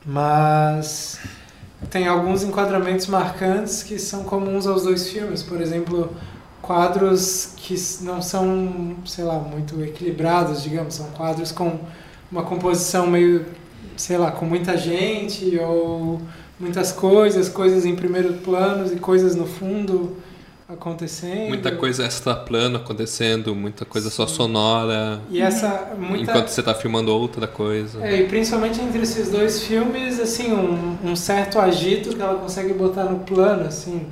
Mas 0.06 1.20
tem 1.90 2.08
alguns 2.08 2.44
enquadramentos 2.44 3.08
marcantes 3.08 3.84
que 3.84 4.00
são 4.00 4.24
comuns 4.24 4.68
aos 4.68 4.84
dois 4.84 5.10
filmes. 5.10 5.44
Por 5.44 5.62
exemplo, 5.62 6.12
quadros 6.62 7.54
que 7.58 7.76
não 8.02 8.22
são, 8.22 8.96
sei 9.06 9.24
lá, 9.24 9.38
muito 9.38 9.82
equilibrados, 9.84 10.64
digamos. 10.64 10.96
São 10.96 11.08
quadros 11.12 11.52
com 11.52 11.80
uma 12.32 12.44
composição 12.44 13.08
meio, 13.08 13.46
sei 13.96 14.18
lá, 14.18 14.32
com 14.32 14.46
muita 14.46 14.78
gente 14.78 15.58
ou 15.60 16.22
muitas 16.60 16.92
coisas, 16.92 17.50
coisas 17.50 17.86
em 17.86 17.96
primeiro 17.96 18.34
plano 18.36 18.92
e 18.94 19.00
coisas 19.00 19.36
no 19.36 19.46
fundo 19.46 20.18
acontecendo. 20.74 21.48
Muita 21.50 21.72
coisa 21.72 22.04
extra 22.06 22.36
plano 22.36 22.78
acontecendo, 22.78 23.56
muita 23.56 23.86
coisa 23.86 24.10
só 24.10 24.28
Sim. 24.28 24.36
sonora, 24.36 25.22
E 25.30 25.42
essa 25.42 25.94
muita 25.98 26.32
enquanto 26.32 26.48
você 26.50 26.60
está 26.60 26.74
filmando 26.74 27.14
outra 27.14 27.48
coisa. 27.48 28.04
É, 28.06 28.22
e 28.22 28.28
principalmente 28.28 28.82
entre 28.82 29.02
esses 29.02 29.30
dois 29.30 29.64
filmes, 29.64 30.20
assim, 30.20 30.52
um, 30.52 30.98
um 31.04 31.16
certo 31.16 31.60
agito 31.60 32.16
que 32.16 32.22
ela 32.22 32.36
consegue 32.36 32.74
botar 32.74 33.06
no 33.06 33.20
plano, 33.20 33.68
assim. 33.68 34.08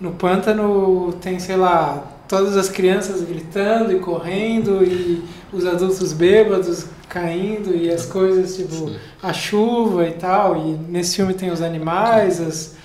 No 0.00 0.12
Pântano 0.12 1.12
tem, 1.20 1.38
sei 1.38 1.56
lá, 1.56 2.02
todas 2.26 2.56
as 2.56 2.68
crianças 2.68 3.22
gritando 3.22 3.92
e 3.92 3.98
correndo 3.98 4.82
e 4.84 5.22
os 5.52 5.66
adultos 5.66 6.12
bêbados 6.12 6.86
caindo 7.08 7.74
e 7.74 7.90
as 7.90 8.06
coisas, 8.06 8.56
tipo, 8.56 8.72
Sim. 8.72 8.96
a 9.20 9.32
chuva 9.32 10.06
e 10.06 10.12
tal. 10.12 10.56
E 10.56 10.78
nesse 10.88 11.16
filme 11.16 11.34
tem 11.34 11.50
os 11.50 11.60
animais, 11.60 12.40
as, 12.40 12.76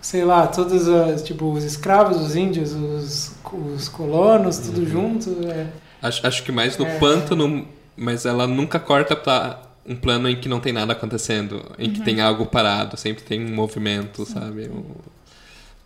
sei 0.00 0.24
lá, 0.24 0.46
todos 0.46 0.88
as, 0.88 1.22
tipo, 1.22 1.50
os 1.52 1.64
escravos, 1.64 2.16
os 2.20 2.36
índios, 2.36 2.72
os, 2.72 3.32
os 3.74 3.88
colonos, 3.88 4.58
tudo 4.58 4.88
junto. 4.88 5.30
É. 5.48 5.66
Acho, 6.02 6.26
acho 6.26 6.42
que 6.44 6.52
mais 6.52 6.76
no 6.78 6.86
É. 6.86 6.98
pântano, 6.98 7.66
mas 7.96 8.24
ela 8.24 8.46
nunca 8.46 8.78
corta 8.78 9.16
pra 9.16 9.62
um 9.86 9.96
plano 9.96 10.28
em 10.28 10.36
que 10.36 10.48
não 10.48 10.60
tem 10.60 10.72
nada 10.72 10.92
acontecendo, 10.92 11.64
em 11.78 11.90
que 11.90 12.00
tem 12.02 12.20
algo 12.20 12.46
parado, 12.46 12.96
sempre 12.96 13.24
tem 13.24 13.44
um 13.44 13.54
movimento, 13.54 14.24
sabe? 14.26 14.68
Um- 14.68 14.84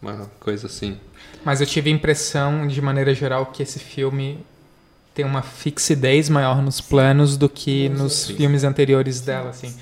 uma 0.03 0.29
coisa 0.41 0.67
assim. 0.67 0.97
Mas 1.45 1.61
eu 1.61 1.67
tive 1.67 1.89
a 1.91 1.93
impressão, 1.93 2.67
de 2.67 2.81
maneira 2.83 3.15
geral, 3.15 3.47
que 3.47 3.63
esse 3.63 3.79
filme 3.79 4.39
tem 5.15 5.25
uma 5.25 5.43
fixidez 5.43 6.29
maior 6.29 6.61
nos 6.61 6.81
planos 6.81 7.37
do 7.37 7.49
que 7.49 7.89
Nos 7.91 8.01
nos 8.01 8.21
outros. 8.23 8.37
filmes 8.37 8.65
anteriores 8.65 9.21
dela, 9.21 9.51
assim. 9.51 9.73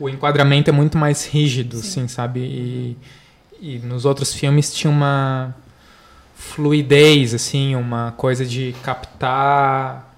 O 0.00 0.08
enquadramento 0.08 0.70
é 0.70 0.72
muito 0.72 0.96
mais 0.96 1.26
rígido, 1.26 1.76
Sim. 1.76 1.82
assim, 2.04 2.08
sabe? 2.08 2.40
E, 2.40 2.96
e 3.60 3.78
nos 3.78 4.04
outros 4.04 4.32
filmes 4.34 4.72
tinha 4.74 4.90
uma 4.90 5.54
fluidez, 6.34 7.34
assim, 7.34 7.74
uma 7.74 8.12
coisa 8.16 8.44
de 8.44 8.74
captar 8.82 10.14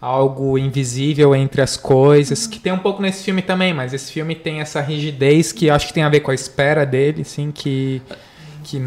algo 0.00 0.58
invisível 0.58 1.34
entre 1.34 1.62
as 1.62 1.76
coisas, 1.76 2.46
que 2.46 2.58
tem 2.58 2.72
um 2.72 2.78
pouco 2.78 3.00
nesse 3.00 3.22
filme 3.22 3.40
também, 3.40 3.72
mas 3.72 3.92
esse 3.94 4.10
filme 4.10 4.34
tem 4.34 4.60
essa 4.60 4.80
rigidez 4.80 5.52
que 5.52 5.66
eu 5.66 5.74
acho 5.74 5.86
que 5.86 5.92
tem 5.94 6.02
a 6.02 6.08
ver 6.08 6.20
com 6.20 6.30
a 6.30 6.34
espera 6.34 6.84
dele, 6.84 7.22
assim, 7.22 7.52
que 7.52 8.02
que 8.64 8.80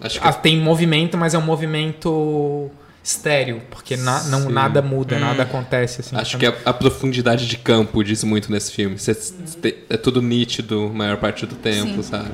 Acho 0.00 0.20
que 0.20 0.28
ah, 0.28 0.32
tem 0.32 0.58
movimento, 0.60 1.16
mas 1.16 1.32
é 1.32 1.38
um 1.38 1.42
movimento 1.42 2.70
estéreo, 3.02 3.62
porque 3.70 3.96
na- 3.96 4.24
não, 4.24 4.42
Sim. 4.42 4.52
nada 4.52 4.82
muda, 4.82 5.16
Hum. 5.16 5.20
nada 5.20 5.42
acontece. 5.42 6.02
Assim, 6.02 6.14
Acho 6.16 6.32
sabe? 6.32 6.52
que 6.52 6.68
a, 6.68 6.70
a 6.70 6.72
profundidade 6.74 7.46
de 7.46 7.56
campo 7.56 8.04
diz 8.04 8.22
muito 8.22 8.52
nesse 8.52 8.72
filme. 8.72 8.98
Cê- 8.98 9.14
te- 9.14 9.76
é 9.88 9.96
tudo 9.96 10.20
nítido 10.20 10.90
a 10.92 10.94
maior 10.94 11.16
parte 11.16 11.46
do 11.46 11.54
tempo, 11.54 12.02
Sim. 12.02 12.10
sabe? 12.10 12.28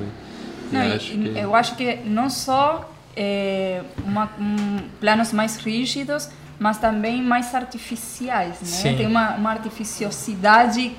Não, 0.73 0.81
acho 0.97 1.11
que- 1.13 1.39
Eu 1.39 1.55
acho 1.55 1.77
que 1.77 1.97
não 2.05 2.29
só 2.31 2.89
é, 3.17 3.83
uma, 4.05 4.31
um, 4.39 4.79
planos 5.01 5.33
mais 5.33 5.57
rígidos, 5.57 6.31
mas 6.59 6.79
também 6.79 7.21
mais 7.23 7.55
artificiais, 7.55 8.61
né? 8.61 8.67
Sim. 8.67 8.97
Tem 8.97 9.07
uma, 9.07 9.35
uma 9.35 9.51
artificiosidade 9.51 10.95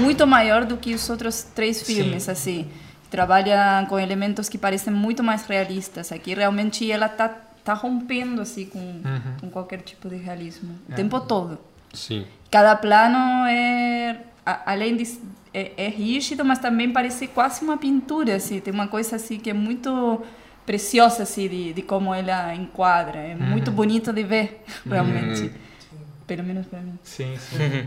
muito 0.00 0.26
maior 0.26 0.64
do 0.64 0.76
que 0.76 0.94
os 0.94 1.08
outros 1.08 1.42
três 1.54 1.78
Sim. 1.78 1.94
filmes, 1.94 2.28
assim. 2.28 2.68
Trabalha 3.10 3.86
com 3.88 3.98
elementos 3.98 4.48
que 4.48 4.58
parecem 4.58 4.92
muito 4.92 5.22
mais 5.22 5.46
realistas. 5.46 6.12
Aqui 6.12 6.34
realmente 6.34 6.90
ela 6.90 7.08
tá 7.08 7.30
tá 7.64 7.74
rompendo 7.74 8.40
assim 8.42 8.66
com, 8.66 8.78
Uhum. 8.78 9.20
com 9.40 9.50
qualquer 9.50 9.80
tipo 9.80 10.08
de 10.08 10.14
realismo 10.14 10.78
o 10.88 10.92
É. 10.92 10.94
tempo 10.94 11.18
todo. 11.18 11.58
Sim. 11.92 12.24
Cada 12.48 12.76
plano 12.76 13.44
é, 13.48 14.18
a- 14.44 14.70
além 14.70 14.96
de 14.96 15.18
é, 15.56 15.72
é 15.78 15.88
rígido, 15.88 16.44
mas 16.44 16.58
também 16.58 16.92
parece 16.92 17.26
quase 17.28 17.64
uma 17.64 17.78
pintura, 17.78 18.36
assim. 18.36 18.60
Tem 18.60 18.74
uma 18.74 18.88
coisa 18.88 19.16
assim 19.16 19.38
que 19.38 19.48
é 19.48 19.54
muito 19.54 20.22
preciosa 20.66 21.22
assim 21.22 21.48
de, 21.48 21.72
de 21.72 21.80
como 21.80 22.12
ela 22.12 22.54
enquadra. 22.54 23.18
É 23.18 23.34
muito 23.34 23.70
bonito 23.70 24.12
de 24.12 24.22
ver, 24.22 24.62
realmente. 24.84 25.50
Pelo 26.26 26.44
menos 26.44 26.66
para 26.66 26.80
mim. 26.80 26.98
Sim, 27.02 27.34
sim. 27.38 27.86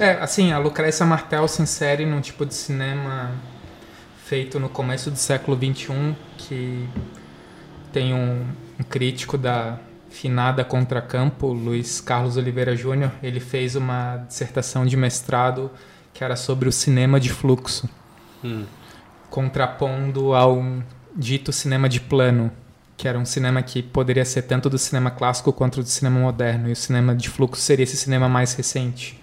É, 0.00 0.12
assim, 0.14 0.50
a 0.50 0.58
Lucrécia 0.58 1.06
Martel 1.06 1.46
se 1.46 1.62
insere 1.62 2.04
num 2.04 2.20
tipo 2.20 2.44
de 2.44 2.54
cinema 2.54 3.30
feito 4.24 4.58
no 4.58 4.68
começo 4.68 5.12
do 5.12 5.16
século 5.16 5.56
XXI 5.56 6.16
que 6.36 6.88
tem 7.92 8.12
um, 8.12 8.44
um 8.80 8.82
crítico 8.82 9.38
da 9.38 9.78
finada 10.08 10.64
Contracampo, 10.64 11.46
Luiz 11.52 12.00
Carlos 12.00 12.36
Oliveira 12.36 12.74
Júnior. 12.74 13.12
Ele 13.22 13.38
fez 13.38 13.76
uma 13.76 14.16
dissertação 14.26 14.84
de 14.84 14.96
mestrado 14.96 15.70
que 16.20 16.24
era 16.24 16.36
sobre 16.36 16.68
o 16.68 16.72
cinema 16.72 17.18
de 17.18 17.30
fluxo, 17.30 17.88
Hum. 18.44 18.66
contrapondo 19.30 20.34
ao 20.34 20.62
dito 21.16 21.50
cinema 21.50 21.88
de 21.88 21.98
plano, 21.98 22.52
que 22.94 23.08
era 23.08 23.18
um 23.18 23.24
cinema 23.24 23.62
que 23.62 23.82
poderia 23.82 24.22
ser 24.26 24.42
tanto 24.42 24.68
do 24.68 24.76
cinema 24.76 25.10
clássico 25.10 25.50
quanto 25.50 25.82
do 25.82 25.88
cinema 25.88 26.20
moderno, 26.20 26.68
e 26.68 26.72
o 26.72 26.76
cinema 26.76 27.14
de 27.14 27.30
fluxo 27.30 27.62
seria 27.62 27.84
esse 27.84 27.96
cinema 27.96 28.28
mais 28.28 28.52
recente. 28.52 29.18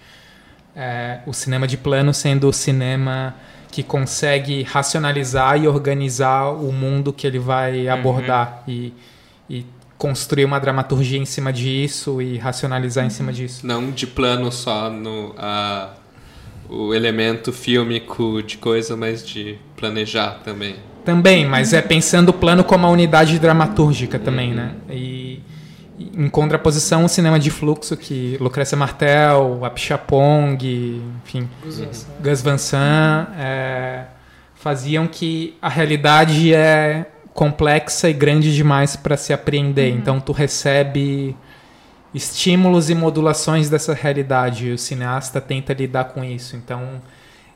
É, 0.76 1.20
o 1.28 1.34
cinema 1.34 1.68
de 1.68 1.78
plano 1.78 2.12
sendo 2.16 2.50
o 2.50 2.54
cinema 2.54 3.36
que 3.72 3.84
consegue 3.84 4.64
racionalizar 4.64 5.56
e 5.56 5.68
organizar 5.68 6.50
o 6.50 6.74
mundo 6.74 7.14
que 7.14 7.28
ele 7.28 7.38
vai 7.38 7.88
abordar 7.88 8.64
e, 8.68 8.92
e 9.48 9.64
construir 10.00 10.46
uma 10.46 10.60
dramaturgia 10.60 11.20
em 11.20 11.26
cima 11.26 11.54
disso 11.54 12.20
e 12.24 12.40
racionalizar 12.40 13.06
em 13.06 13.12
cima 13.12 13.32
disso. 13.32 13.68
Não 13.68 13.92
de 13.92 14.08
plano 14.08 14.52
só 14.52 14.90
no 14.90 15.36
a, 15.38 15.94
o 16.70 16.94
elemento 16.94 17.52
fílmico 17.54 18.42
de 18.44 18.58
coisa, 18.58 18.96
mas 18.96 19.26
de 19.26 19.58
planejar 19.76 20.42
também. 20.44 20.76
Também, 21.06 21.46
mas 21.46 21.72
é 21.72 21.82
pensando 21.82 22.30
o 22.30 22.34
plano 22.34 22.64
como 22.64 22.86
a 22.86 22.90
unidade 22.90 23.40
dramatúrgica 23.40 24.20
também, 24.20 24.54
né? 24.54 24.74
E, 24.90 25.42
em 25.98 26.30
contraposição 26.30 27.06
o 27.06 27.10
cinema 27.10 27.40
de 27.40 27.50
fluxo 27.50 27.96
que 27.96 28.38
Lucrécia 28.40 28.78
Martel, 28.78 29.64
Apichatpong, 29.64 30.58
enfim, 31.24 31.50
Gus 32.22 32.42
Van 32.42 32.58
Sant 32.58 33.30
é, 33.38 34.04
faziam 34.56 35.08
que 35.08 35.56
a 35.62 35.70
realidade 35.70 36.54
é 36.54 37.06
complexa 37.34 38.10
e 38.10 38.14
grande 38.14 38.54
demais 38.54 38.96
para 38.96 39.16
se 39.16 39.32
apreender. 39.32 39.94
Então 39.94 40.20
tu 40.20 40.32
recebe 40.32 41.36
estímulos 42.18 42.90
e 42.90 42.96
modulações 42.96 43.70
dessa 43.70 43.94
realidade. 43.94 44.72
O 44.72 44.78
cineasta 44.78 45.40
tenta 45.42 45.74
lidar 45.74 46.06
com 46.06 46.24
isso. 46.24 46.56
Então 46.56 47.02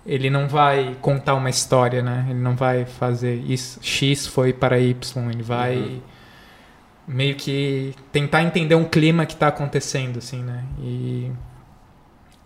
ele 0.05 0.29
não 0.29 0.47
vai 0.47 0.97
contar 1.01 1.35
uma 1.35 1.49
história, 1.49 2.01
né? 2.01 2.25
Ele 2.29 2.39
não 2.39 2.55
vai 2.55 2.85
fazer 2.85 3.35
isso. 3.35 3.79
X 3.81 4.27
foi 4.27 4.53
para 4.53 4.79
Y. 4.79 5.29
Ele 5.31 5.43
vai 5.43 5.75
Uhum. 5.77 6.01
meio 7.07 7.35
que 7.35 7.93
tentar 8.11 8.43
entender 8.43 8.75
um 8.75 8.85
clima 8.85 9.25
que 9.25 9.33
está 9.33 9.47
acontecendo, 9.47 10.19
assim, 10.19 10.41
né? 10.43 10.63
E 10.79 11.31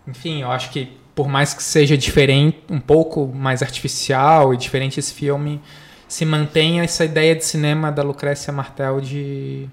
enfim, 0.06 0.42
eu 0.42 0.50
acho 0.50 0.70
que 0.70 0.96
por 1.14 1.28
mais 1.28 1.54
que 1.54 1.62
seja 1.62 1.96
diferente, 1.96 2.58
um 2.68 2.80
pouco 2.80 3.26
mais 3.34 3.62
artificial 3.62 4.52
e 4.52 4.56
diferente 4.56 5.00
esse 5.00 5.14
filme, 5.14 5.62
se 6.06 6.24
mantém 6.26 6.80
essa 6.80 7.04
ideia 7.04 7.34
de 7.34 7.44
cinema 7.44 7.90
da 7.90 8.02
Lucrécia 8.02 8.52
Martel 8.52 9.00
de 9.00 9.68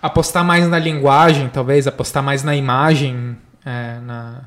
apostar 0.00 0.44
mais 0.44 0.68
na 0.68 0.78
linguagem, 0.78 1.48
talvez, 1.48 1.86
apostar 1.86 2.22
mais 2.22 2.42
na 2.42 2.54
imagem, 2.54 3.36
é, 3.64 3.98
na, 4.00 4.42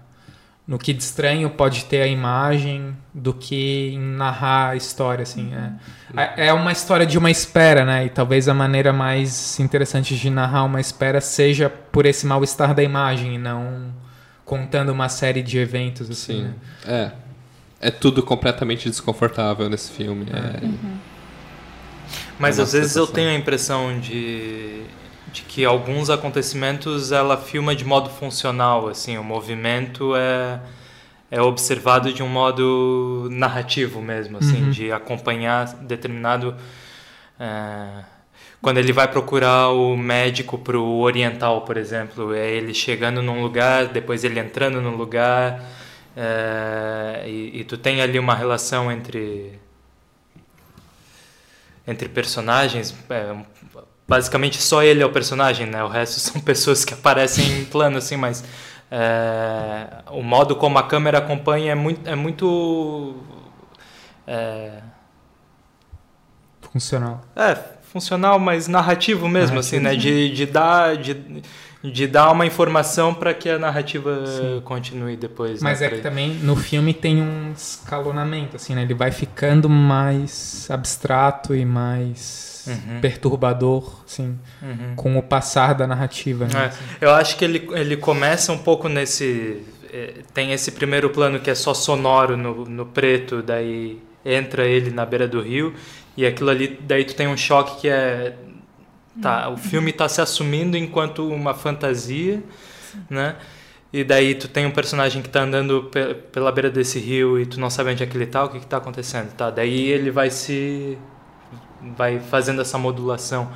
no 0.68 0.78
que 0.78 0.94
de 0.94 1.04
estranho 1.04 1.50
pode 1.50 1.86
ter 1.86 2.02
a 2.02 2.08
imagem 2.08 2.96
do 3.14 3.34
que 3.34 3.92
em 3.94 4.00
narrar 4.00 4.70
a 4.70 4.76
história, 4.76 5.24
assim. 5.24 5.52
É, 6.16 6.48
é 6.48 6.54
uma 6.54 6.72
história 6.72 7.06
de 7.06 7.18
uma 7.18 7.30
espera, 7.30 7.84
né? 7.84 8.06
E 8.06 8.10
talvez 8.10 8.48
a 8.48 8.54
maneira 8.54 8.94
mais 8.94 9.60
interessante 9.60 10.16
de 10.16 10.30
narrar 10.30 10.64
uma 10.64 10.80
espera 10.80 11.20
seja 11.20 11.70
por 11.70 12.06
esse 12.06 12.26
mal-estar 12.26 12.74
da 12.74 12.84
imagem 12.84 13.36
e 13.36 13.38
não 13.38 13.94
contando 14.46 14.90
uma 14.90 15.10
série 15.10 15.42
de 15.42 15.58
eventos, 15.58 16.10
assim, 16.10 16.34
Sim. 16.38 16.44
né? 16.44 16.54
É. 16.86 17.12
É 17.84 17.90
tudo 17.90 18.22
completamente 18.22 18.88
desconfortável 18.90 19.68
nesse 19.68 19.92
filme. 19.92 20.28
É. 20.30 20.68
Mas 22.38 22.58
É 22.58 22.62
uma 22.62 22.66
às 22.66 22.74
vezes 22.74 22.96
eu 22.96 23.06
sensação. 23.06 23.14
tenho 23.16 23.30
a 23.30 23.34
impressão 23.34 24.00
de, 24.00 24.82
de 25.32 25.42
que 25.44 25.64
alguns 25.66 26.10
acontecimentos 26.10 27.12
ela 27.12 27.38
filma 27.38 27.76
de 27.76 27.86
modo 27.86 28.10
funcional, 28.10 28.88
assim, 28.88 29.18
o 29.18 29.24
movimento 29.24 30.16
é 30.16 30.60
é 31.34 31.42
observado 31.42 32.12
de 32.12 32.22
um 32.22 32.28
modo 32.28 33.30
narrativo 33.32 34.02
mesmo, 34.02 34.38
assim, 34.40 34.64
Uhum. 34.66 34.70
de 34.70 34.92
acompanhar 34.92 35.66
determinado 35.76 36.56
é, 37.40 38.04
quando 38.62 38.78
ele 38.78 38.92
vai 38.94 39.08
procurar 39.08 39.70
o 39.70 39.96
médico 39.98 40.58
para 40.58 40.78
o 40.78 41.00
oriental, 41.02 41.62
por 41.62 41.78
exemplo, 41.78 42.34
é 42.34 42.52
ele 42.52 42.74
chegando 42.74 43.22
num 43.22 43.42
lugar, 43.42 43.88
depois 43.88 44.24
ele 44.24 44.40
entrando 44.40 44.82
num 44.82 44.96
lugar, 44.96 45.64
é, 46.16 47.24
e, 47.28 47.62
e 47.62 47.64
tu 47.64 47.78
tem 47.78 48.02
ali 48.02 48.20
uma 48.20 48.36
relação 48.36 48.92
entre 48.92 49.60
entre 51.88 52.08
personagens. 52.10 52.94
é, 53.10 53.36
basicamente 54.08 54.62
só 54.62 54.84
ele 54.84 55.02
é 55.02 55.06
o 55.06 55.12
personagem, 55.12 55.68
né? 55.68 55.84
O 55.84 55.88
resto 55.88 56.20
são 56.22 56.42
pessoas 56.42 56.84
que 56.86 56.94
aparecem 56.94 57.60
em 57.60 57.66
plano, 57.66 57.98
assim, 57.98 58.18
mas 58.18 58.44
é, 58.90 59.88
o 60.12 60.22
modo 60.22 60.56
como 60.56 60.78
a 60.78 60.84
câmera 60.84 61.20
acompanha 61.20 61.72
é 61.72 61.76
muito, 61.76 62.10
é 62.10 62.16
muito 62.16 63.16
é, 64.28 64.82
Funcional. 66.72 67.22
é, 67.36 67.56
funcional, 67.92 68.40
mas 68.40 68.68
narrativo 68.68 69.28
mesmo, 69.28 69.60
assim, 69.60 69.80
né? 69.80 69.96
De, 69.96 70.30
de 70.34 70.46
dar 70.46 70.96
de, 70.96 71.42
de 71.84 72.08
dar 72.08 72.32
uma 72.32 72.46
informação 72.46 73.14
para 73.14 73.34
que 73.34 73.50
a 73.50 73.60
narrativa 73.60 74.26
Sim. 74.26 74.62
continue 74.64 75.18
depois. 75.18 75.62
Mas 75.62 75.82
né? 75.82 75.88
é 75.88 75.90
que 75.90 76.02
também 76.02 76.30
no 76.36 76.56
filme 76.56 76.94
tem 76.94 77.22
um 77.22 77.52
escalonamento, 77.52 78.56
assim, 78.56 78.76
né? 78.76 78.84
Ele 78.84 78.94
vai 78.94 79.12
ficando 79.12 79.68
mais 79.68 80.70
abstrato 80.70 81.56
e 81.56 81.66
mais 81.66 82.51
Uhum. 82.68 83.00
perturbador, 83.02 84.04
assim, 84.06 84.38
Uhum. 84.62 84.96
com 84.96 85.18
o 85.18 85.24
passar 85.24 85.74
da 85.74 85.88
narrativa, 85.88 86.46
né? 86.48 86.72
É, 87.02 87.06
eu 87.06 87.12
acho 87.12 87.38
que 87.38 87.44
ele, 87.46 87.68
ele 87.74 87.98
começa 87.98 88.52
um 88.52 88.58
pouco 88.58 88.88
nesse. 88.88 89.64
eh, 89.92 90.22
Tem 90.34 90.52
esse 90.54 90.72
primeiro 90.72 91.10
plano 91.10 91.40
que 91.40 91.50
é 91.50 91.56
só 91.56 91.74
sonoro 91.74 92.38
no, 92.38 92.66
no 92.66 92.86
preto, 92.86 93.42
daí 93.42 94.00
entra 94.24 94.66
ele 94.68 94.92
na 94.92 95.06
beira 95.06 95.28
do 95.28 95.42
rio, 95.42 95.74
e 96.16 96.26
aquilo 96.26 96.50
ali, 96.52 96.80
daí 96.82 97.04
tu 97.06 97.16
tem 97.16 97.28
um 97.28 97.38
choque 97.38 97.82
que 97.82 97.90
é. 97.90 98.36
Tá, 99.22 99.50
o 99.50 99.58
filme 99.58 99.92
tá 99.92 100.08
se 100.08 100.22
assumindo 100.22 100.78
enquanto 100.78 101.28
uma 101.28 101.54
fantasia, 101.54 102.42
né? 103.10 103.36
E 103.92 104.06
daí 104.06 104.36
tu 104.36 104.48
tem 104.48 104.66
um 104.66 104.72
personagem 104.72 105.22
que 105.22 105.28
tá 105.28 105.42
andando 105.42 105.84
pe- 105.92 106.14
pela 106.32 106.50
beira 106.50 106.70
desse 106.70 106.98
rio 106.98 107.38
e 107.38 107.46
tu 107.46 107.60
não 107.60 107.70
sabe 107.70 107.92
onde 107.92 108.02
é 108.02 108.06
que 108.08 108.16
ele 108.16 108.26
tá, 108.26 108.46
o 108.46 108.50
que 108.50 108.62
que 108.62 108.66
tá 108.66 108.78
acontecendo, 108.78 109.34
tá? 109.34 109.50
Daí 109.50 109.90
ele 109.90 110.10
vai 110.12 110.30
se 110.30 110.98
vai 111.98 112.20
fazendo 112.20 112.62
essa 112.62 112.78
modulação. 112.78 113.50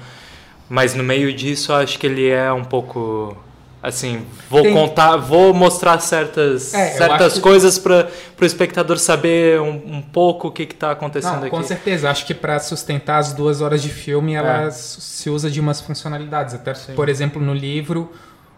Mas 0.69 0.93
no 0.95 1.03
meio 1.03 1.31
disso, 1.33 1.71
acho 1.73 1.99
que 1.99 2.07
ele 2.07 2.27
é 2.29 2.51
um 2.51 2.63
pouco 2.63 3.38
assim, 3.83 4.25
vou 4.49 4.63
Tem- 4.63 4.73
contar, 4.73 5.15
vou 5.17 5.53
mostrar 5.53 5.99
certas 5.99 6.73
É, 6.73 6.88
certas 6.93 7.27
acho 7.27 7.35
que- 7.35 7.41
coisas 7.41 7.77
para 7.77 8.07
o 8.41 8.43
espectador 8.45 8.97
saber 8.97 9.61
um, 9.61 9.97
um 9.97 10.01
pouco 10.01 10.47
o 10.47 10.51
que 10.51 10.63
está 10.63 10.89
acontecendo 10.89 11.33
Não, 11.33 11.39
aqui. 11.41 11.49
com 11.51 11.61
certeza. 11.61 12.09
Acho 12.09 12.25
que 12.25 12.33
para 12.33 12.57
sustentar 12.59 13.19
as 13.19 13.31
duas 13.31 13.61
horas 13.61 13.83
de 13.83 13.89
filme, 13.89 14.33
ela 14.33 14.63
É. 14.63 14.71
se 14.71 15.29
usa 15.29 15.51
de 15.51 15.59
umas 15.59 15.81
funcionalidades. 15.81 16.55
Até, 16.55 16.73
por 16.95 17.09
exemplo, 17.09 17.39
no 17.39 17.53
livro, 17.53 18.11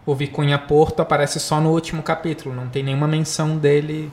o 0.06 0.14
Vicunha 0.14 0.56
Porto 0.58 1.00
aparece 1.00 1.38
só 1.38 1.60
no 1.60 1.72
último 1.72 2.02
capítulo. 2.02 2.54
Não 2.54 2.66
tem 2.68 2.82
nenhuma 2.82 3.06
menção 3.06 3.58
dele 3.58 4.10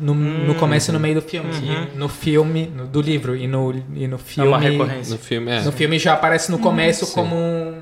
no, 0.00 0.14
no 0.14 0.52
Hum. 0.52 0.54
começo 0.54 0.90
e 0.90 0.92
no 0.92 1.00
meio 1.00 1.16
do 1.16 1.22
filme. 1.22 1.50
Uhum. 1.52 1.86
No 1.96 2.08
filme, 2.08 2.70
no- 2.76 2.86
do 2.86 3.00
livro, 3.00 3.34
e 3.36 3.46
no, 3.46 3.74
e 3.94 4.06
no 4.06 4.16
É 4.16 4.18
filme... 4.18 4.48
uma 4.48 4.58
recorrência. 4.58 5.12
No 5.12 5.18
filme, 5.18 5.50
é. 5.50 5.60
No 5.62 5.72
filme 5.72 5.98
já 5.98 6.12
aparece 6.14 6.50
no 6.50 6.58
começo 6.58 7.04
Sim. 7.06 7.14
como 7.14 7.34
um, 7.36 7.74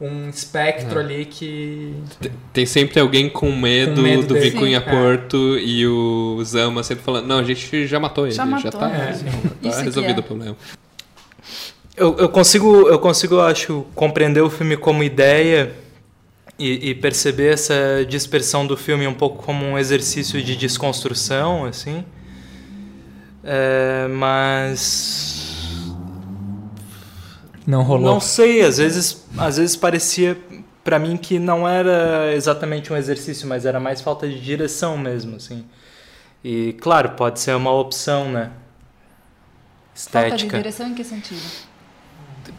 um 0.00 0.28
espectro 0.28 0.98
É. 1.00 1.02
ali 1.02 1.24
que... 1.24 1.94
Tem 2.52 2.64
sempre 2.66 3.00
alguém 3.00 3.28
com 3.28 3.50
medo, 3.54 3.96
Com 3.96 4.02
medo 4.02 4.26
do 4.26 4.34
dele. 4.34 4.50
Vicunha 4.50 4.80
Sim. 4.80 4.86
Porto 4.90 5.58
e 5.58 5.86
o 5.86 6.40
Zama 6.44 6.82
sempre 6.82 7.04
falando, 7.04 7.26
não, 7.26 7.38
a 7.38 7.44
gente 7.44 7.86
já 7.86 7.98
matou 8.00 8.26
ele, 8.26 8.34
Já 8.34 8.44
já, 8.44 8.50
matou, 8.50 8.70
tá, 8.72 8.88
né? 8.88 9.18
tá 9.62 9.70
que 9.70 9.82
resolvido 9.82 10.16
é. 10.16 10.20
o 10.20 10.22
problema. 10.22 10.56
Eu, 11.96 12.16
eu 12.18 12.28
consigo, 12.28 12.88
eu 12.88 12.98
consigo, 12.98 13.38
acho, 13.40 13.84
compreender 13.94 14.40
o 14.40 14.48
filme 14.48 14.76
como 14.78 15.02
ideia 15.02 15.72
e, 16.58 16.90
e 16.90 16.94
perceber 16.94 17.54
essa 17.54 18.04
dispersão 18.08 18.66
do 18.66 18.76
filme 18.76 19.06
um 19.06 19.14
pouco 19.14 19.42
como 19.42 19.64
um 19.64 19.78
exercício 19.78 20.42
de 20.42 20.56
desconstrução, 20.56 21.64
assim. 21.64 22.04
É, 23.44 24.06
mas 24.08 25.42
Não 27.66 27.82
rolou. 27.82 28.12
Não 28.12 28.20
sei, 28.20 28.62
às 28.62 28.78
vezes, 28.78 29.24
às 29.36 29.56
vezes 29.56 29.76
parecia 29.76 30.36
pra 30.84 30.98
mim 30.98 31.16
que 31.16 31.38
não 31.38 31.68
era 31.68 32.32
exatamente 32.34 32.92
um 32.92 32.96
exercício, 32.96 33.46
mas 33.48 33.64
era 33.64 33.78
mais 33.78 34.00
falta 34.00 34.28
de 34.28 34.40
direção 34.40 34.96
mesmo, 34.98 35.36
assim. 35.36 35.64
E 36.44 36.72
claro, 36.80 37.10
pode 37.10 37.38
ser 37.40 37.54
uma 37.54 37.72
opção, 37.72 38.30
né? 38.30 38.50
Falta 39.94 40.28
de 40.30 40.34
Estética. 40.34 40.56
direção 40.56 40.88
em 40.88 40.94
que 40.94 41.04
sentido? 41.04 41.40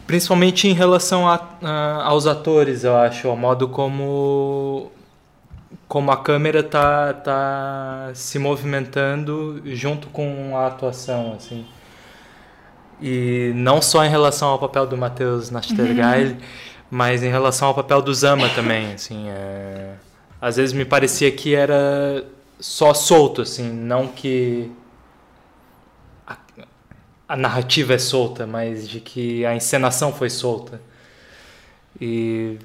Principalmente 0.07 0.67
em 0.67 0.73
relação 0.73 1.27
a, 1.27 1.39
a- 1.61 2.03
aos 2.05 2.27
atores, 2.27 2.83
eu 2.83 2.95
acho, 2.95 3.27
ao 3.27 3.37
modo 3.37 3.67
como 3.69 4.91
como 5.87 6.11
a 6.11 6.17
câmera 6.17 6.63
tá 6.63 7.13
tá 7.13 8.11
se 8.15 8.39
movimentando 8.39 9.61
junto 9.65 10.07
com 10.09 10.57
a 10.57 10.67
atuação, 10.67 11.33
assim. 11.37 11.65
E 13.01 13.51
não 13.55 13.81
só 13.81 14.03
em 14.05 14.09
relação 14.09 14.49
ao 14.49 14.59
papel 14.59 14.85
do 14.87 14.95
Matheus 14.97 15.49
Nachtergaele, 15.49 16.37
mas 16.89 17.23
em 17.23 17.29
relação 17.29 17.67
ao 17.69 17.73
papel 17.73 18.01
do 18.01 18.13
Zama 18.13 18.47
também, 18.49 18.93
assim, 18.93 19.27
é... 19.29 19.93
às 20.41 20.55
vezes 20.57 20.73
me 20.73 20.85
parecia 20.85 21.31
que 21.31 21.53
era 21.55 22.23
só 22.59 22.93
solto, 22.93 23.41
assim, 23.41 23.69
não 23.71 24.07
que 24.07 24.71
a 27.33 27.35
narrativa 27.35 27.95
é 27.95 27.97
solta, 27.97 28.45
mas 28.45 28.87
de 28.87 28.99
que 28.99 29.43
a 29.43 29.55
encenação 29.55 30.13
foi 30.13 30.29
solta. 30.29 30.79
E 31.99 32.59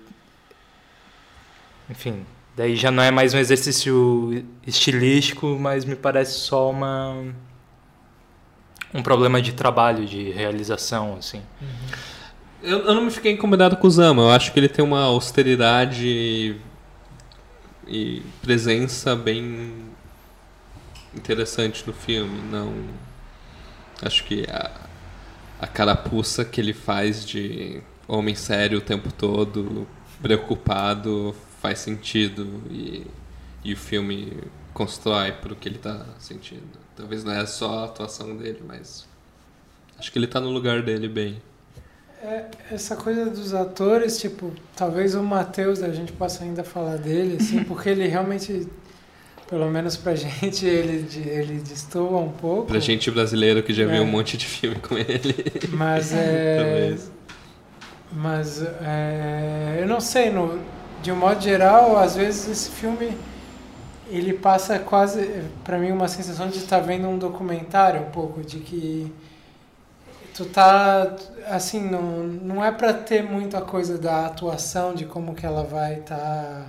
enfim, 1.88 2.26
daí 2.54 2.76
já 2.76 2.90
não 2.90 3.02
é 3.02 3.10
mais 3.10 3.32
um 3.32 3.38
exercício 3.38 4.44
estilístico, 4.66 5.56
mas 5.58 5.86
me 5.86 5.96
parece 5.96 6.40
só 6.40 6.68
uma 6.68 7.16
um 8.92 9.02
problema 9.02 9.40
de 9.40 9.54
trabalho, 9.54 10.04
de 10.04 10.32
realização, 10.32 11.16
assim. 11.18 11.40
Eu, 12.62 12.80
eu 12.80 12.94
não 12.94 13.06
me 13.06 13.10
fiquei 13.10 13.32
incomodado 13.32 13.74
com 13.78 13.86
o 13.86 13.90
Zama, 13.90 14.20
eu 14.20 14.30
acho 14.30 14.52
que 14.52 14.60
ele 14.60 14.68
tem 14.68 14.84
uma 14.84 15.00
austeridade 15.04 16.06
e, 16.06 16.56
e 17.86 18.22
presença 18.42 19.16
bem 19.16 19.72
interessante 21.14 21.84
no 21.86 21.94
filme, 21.94 22.38
não... 22.50 23.07
Acho 24.02 24.24
que 24.24 24.44
a, 24.48 24.70
a 25.60 25.66
carapuça 25.66 26.44
que 26.44 26.60
ele 26.60 26.72
faz 26.72 27.24
de 27.24 27.82
homem 28.06 28.34
sério 28.34 28.78
o 28.78 28.80
tempo 28.80 29.12
todo, 29.12 29.86
preocupado, 30.22 31.34
faz 31.60 31.80
sentido 31.80 32.62
e, 32.70 33.06
e 33.64 33.72
o 33.72 33.76
filme 33.76 34.32
constrói 34.72 35.32
pro 35.32 35.56
que 35.56 35.68
ele 35.68 35.78
tá 35.78 36.06
sentindo. 36.18 36.78
Talvez 36.96 37.24
não 37.24 37.32
é 37.32 37.44
só 37.46 37.80
a 37.80 37.84
atuação 37.84 38.36
dele, 38.36 38.62
mas 38.66 39.06
acho 39.98 40.10
que 40.12 40.18
ele 40.18 40.26
tá 40.26 40.40
no 40.40 40.50
lugar 40.50 40.82
dele 40.82 41.08
bem. 41.08 41.40
É, 42.22 42.46
essa 42.72 42.96
coisa 42.96 43.26
dos 43.26 43.54
atores, 43.54 44.18
tipo, 44.20 44.52
talvez 44.74 45.14
o 45.14 45.22
Matheus 45.22 45.82
a 45.82 45.92
gente 45.92 46.12
possa 46.12 46.42
ainda 46.42 46.64
falar 46.64 46.96
dele, 46.96 47.36
assim, 47.40 47.62
porque 47.64 47.88
ele 47.88 48.06
realmente, 48.08 48.66
pelo 49.48 49.70
menos 49.70 49.96
pra 49.96 50.14
gente, 50.14 50.66
ele, 50.66 51.08
ele 51.26 51.54
destoa 51.60 52.18
um 52.20 52.30
pouco. 52.30 52.66
Pra 52.66 52.78
gente 52.78 53.10
brasileiro 53.10 53.62
que 53.62 53.72
já 53.72 53.84
É. 53.84 53.86
viu 53.86 54.02
um 54.02 54.06
monte 54.06 54.36
de 54.36 54.46
filme 54.46 54.76
com 54.76 54.96
ele. 54.96 55.34
Mas 55.70 56.12
é. 56.14 56.56
Talvez. 56.56 57.10
Mas 58.12 58.62
é, 58.62 59.78
eu 59.80 59.86
não 59.86 60.00
sei, 60.00 60.30
no, 60.30 60.58
de 61.02 61.12
um 61.12 61.16
modo 61.16 61.40
geral, 61.42 61.96
às 61.98 62.16
vezes 62.16 62.48
esse 62.48 62.70
filme 62.70 63.16
ele 64.10 64.32
passa 64.32 64.78
quase, 64.78 65.42
pra 65.62 65.78
mim, 65.78 65.90
uma 65.92 66.08
sensação 66.08 66.48
de 66.48 66.58
estar 66.58 66.80
vendo 66.80 67.06
um 67.06 67.18
documentário 67.18 68.00
um 68.00 68.10
pouco, 68.10 68.40
de 68.42 68.58
que 68.60 69.12
tu 70.34 70.46
tá 70.46 71.14
assim 71.46 71.82
não, 71.90 72.22
não 72.24 72.64
é 72.64 72.70
para 72.72 72.94
ter 72.94 73.22
muita 73.22 73.60
coisa 73.60 73.98
da 73.98 74.26
atuação 74.26 74.94
de 74.94 75.04
como 75.04 75.34
que 75.34 75.44
ela 75.44 75.62
vai 75.64 75.98
estar 75.98 76.16
tá 76.16 76.66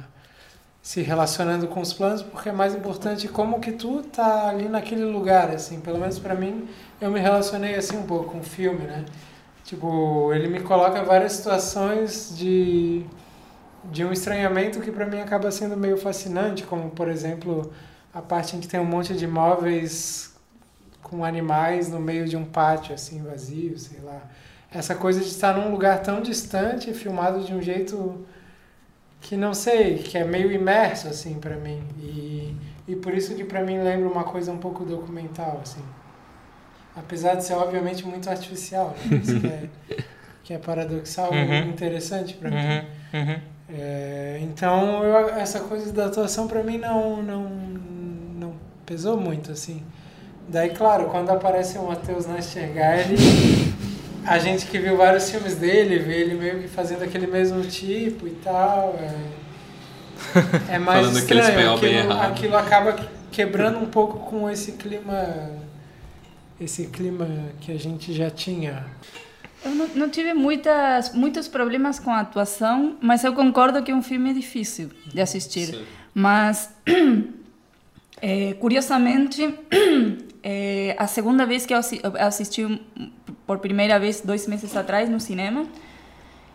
se 0.82 1.02
relacionando 1.02 1.68
com 1.68 1.82
os 1.82 1.94
planos 1.94 2.22
porque 2.22 2.50
é 2.50 2.52
mais 2.52 2.74
importante 2.74 3.28
como 3.28 3.60
que 3.60 3.74
tu 3.74 4.02
tá 4.04 4.50
ali 4.50 4.68
naquele 4.70 5.06
lugar 5.06 5.50
assim 5.52 5.80
pelo 5.80 6.00
menos 6.00 6.20
para 6.20 6.36
mim 6.36 6.68
eu 7.02 7.12
me 7.12 7.20
relacionei 7.20 7.76
assim 7.76 7.98
um 7.98 8.06
pouco 8.06 8.32
com 8.32 8.39
o 8.39 8.44
filme 8.44 8.86
né 8.86 9.06
tipo 9.63 10.34
ele 10.34 10.48
me 10.48 10.62
coloca 10.62 11.04
várias 11.04 11.34
situações 11.34 12.34
de 12.38 13.06
de 13.92 14.04
um 14.04 14.12
estranhamento 14.12 14.80
que 14.80 14.92
para 14.92 15.06
mim 15.06 15.20
acaba 15.20 15.52
sendo 15.52 15.76
meio 15.76 15.98
fascinante 15.98 16.63
como 16.63 16.89
por 16.89 17.10
exemplo 17.10 17.72
a 18.13 18.22
parte 18.22 18.56
em 18.56 18.60
que 18.60 18.68
tem 18.68 18.80
um 18.80 18.86
monte 18.86 19.13
de 19.13 19.28
móveis 19.28 20.30
com 21.02 21.26
animais 21.26 21.89
no 21.89 22.00
meio 22.00 22.28
de 22.28 22.38
um 22.38 22.46
pátio 22.46 22.94
assim 22.94 23.22
vazio, 23.22 23.78
sei 23.78 24.00
lá. 24.02 24.22
Essa 24.72 24.94
coisa 24.94 25.20
de 25.20 25.28
estar 25.28 25.58
num 25.58 25.72
lugar 25.72 26.02
tão 26.02 26.22
distante, 26.22 26.94
filmado 26.94 27.44
de 27.44 27.54
um 27.54 27.62
jeito 27.62 28.26
que 29.21 29.36
não 29.36 29.53
sei, 29.53 29.97
que 29.97 30.17
é 30.17 30.23
meio 30.23 30.51
imerso 30.51 31.08
assim 31.08 31.36
para 31.36 31.55
mim. 31.55 31.82
E, 31.99 32.55
e 32.88 32.95
por 32.95 33.13
isso 33.13 33.36
que 33.36 33.43
para 33.43 33.62
mim 33.62 33.79
lembra 33.79 34.08
uma 34.08 34.23
coisa 34.23 34.51
um 34.51 34.58
pouco 34.58 34.86
documental 34.86 35.60
assim. 35.62 35.84
Apesar 36.95 37.36
de 37.36 37.45
ser 37.45 37.53
obviamente 37.53 38.05
muito 38.05 38.29
artificial, 38.29 38.95
né? 39.05 39.17
Isso 39.17 39.39
que 39.39 39.47
é, 39.47 39.69
que 40.43 40.53
é 40.53 40.58
paradoxal 40.58 41.32
uhum. 41.32 41.53
e 41.53 41.69
interessante 41.69 42.34
para 42.34 42.49
uhum. 42.49 42.55
mim. 42.55 42.86
Uhum. 43.13 43.39
É, 43.71 44.39
então 44.41 45.03
eu, 45.03 45.29
essa 45.29 45.60
coisa 45.60 45.93
da 45.93 46.08
atuação 46.08 46.47
para 46.47 46.63
mim 46.63 46.79
não, 46.79 47.21
não 47.21 47.43
não 48.39 48.53
pesou 48.86 49.19
muito 49.19 49.51
assim. 49.51 49.84
Daí, 50.47 50.71
claro, 50.71 51.05
quando 51.05 51.29
aparece 51.29 51.77
o 51.77 51.84
Matheus 51.84 52.25
Nastergaile, 52.25 53.15
a 54.25 54.38
gente 54.39 54.65
que 54.65 54.77
viu 54.79 54.97
vários 54.97 55.29
filmes 55.29 55.55
dele, 55.55 55.99
vê 55.99 56.21
ele 56.21 56.36
meio 56.36 56.60
que 56.60 56.67
fazendo 56.67 57.03
aquele 57.03 57.27
mesmo 57.27 57.62
tipo 57.63 58.27
e 58.27 58.36
tal. 58.43 58.99
É, 60.69 60.75
é 60.75 60.79
mais 60.79 61.05
Falando 61.05 61.19
estranho. 61.19 61.73
Aquilo, 61.75 62.13
aquilo 62.13 62.58
acaba 62.58 62.95
quebrando 63.32 63.79
um 63.79 63.86
pouco 63.86 64.29
com 64.29 64.49
esse 64.49 64.73
clima 64.73 65.60
esse 66.60 66.88
clima 66.88 67.27
que 67.62 67.71
a 67.71 67.79
gente 67.79 68.13
já 68.13 68.29
tinha. 68.29 68.86
Eu 69.63 69.71
não, 69.71 69.88
não, 69.89 70.10
tive 70.10 70.34
muitas, 70.34 71.13
muitos 71.13 71.47
problemas 71.47 71.99
com 71.99 72.12
a 72.12 72.19
atuação, 72.19 72.97
mas 73.01 73.23
eu 73.23 73.34
concordo 73.34 73.82
que 73.84 73.91
é 73.91 73.95
um 73.95 74.01
filme 74.01 74.34
difícil 74.34 74.89
de 75.05 75.21
assistir. 75.21 75.67
Sim. 75.67 75.86
Mas, 76.13 76.69
é, 78.21 78.53
curiosamente, 78.60 79.53
é 80.43 80.95
a 80.99 81.08
segunda 81.08 81.45
vez 81.45 81.65
que 81.65 81.73
eu 81.73 81.79
assisti 82.19 82.82
por 83.50 83.58
primeira 83.58 83.98
vez 83.98 84.22
dois 84.22 84.46
meses 84.46 84.76
atrás 84.78 85.10
no 85.10 85.20
cinema. 85.20 85.66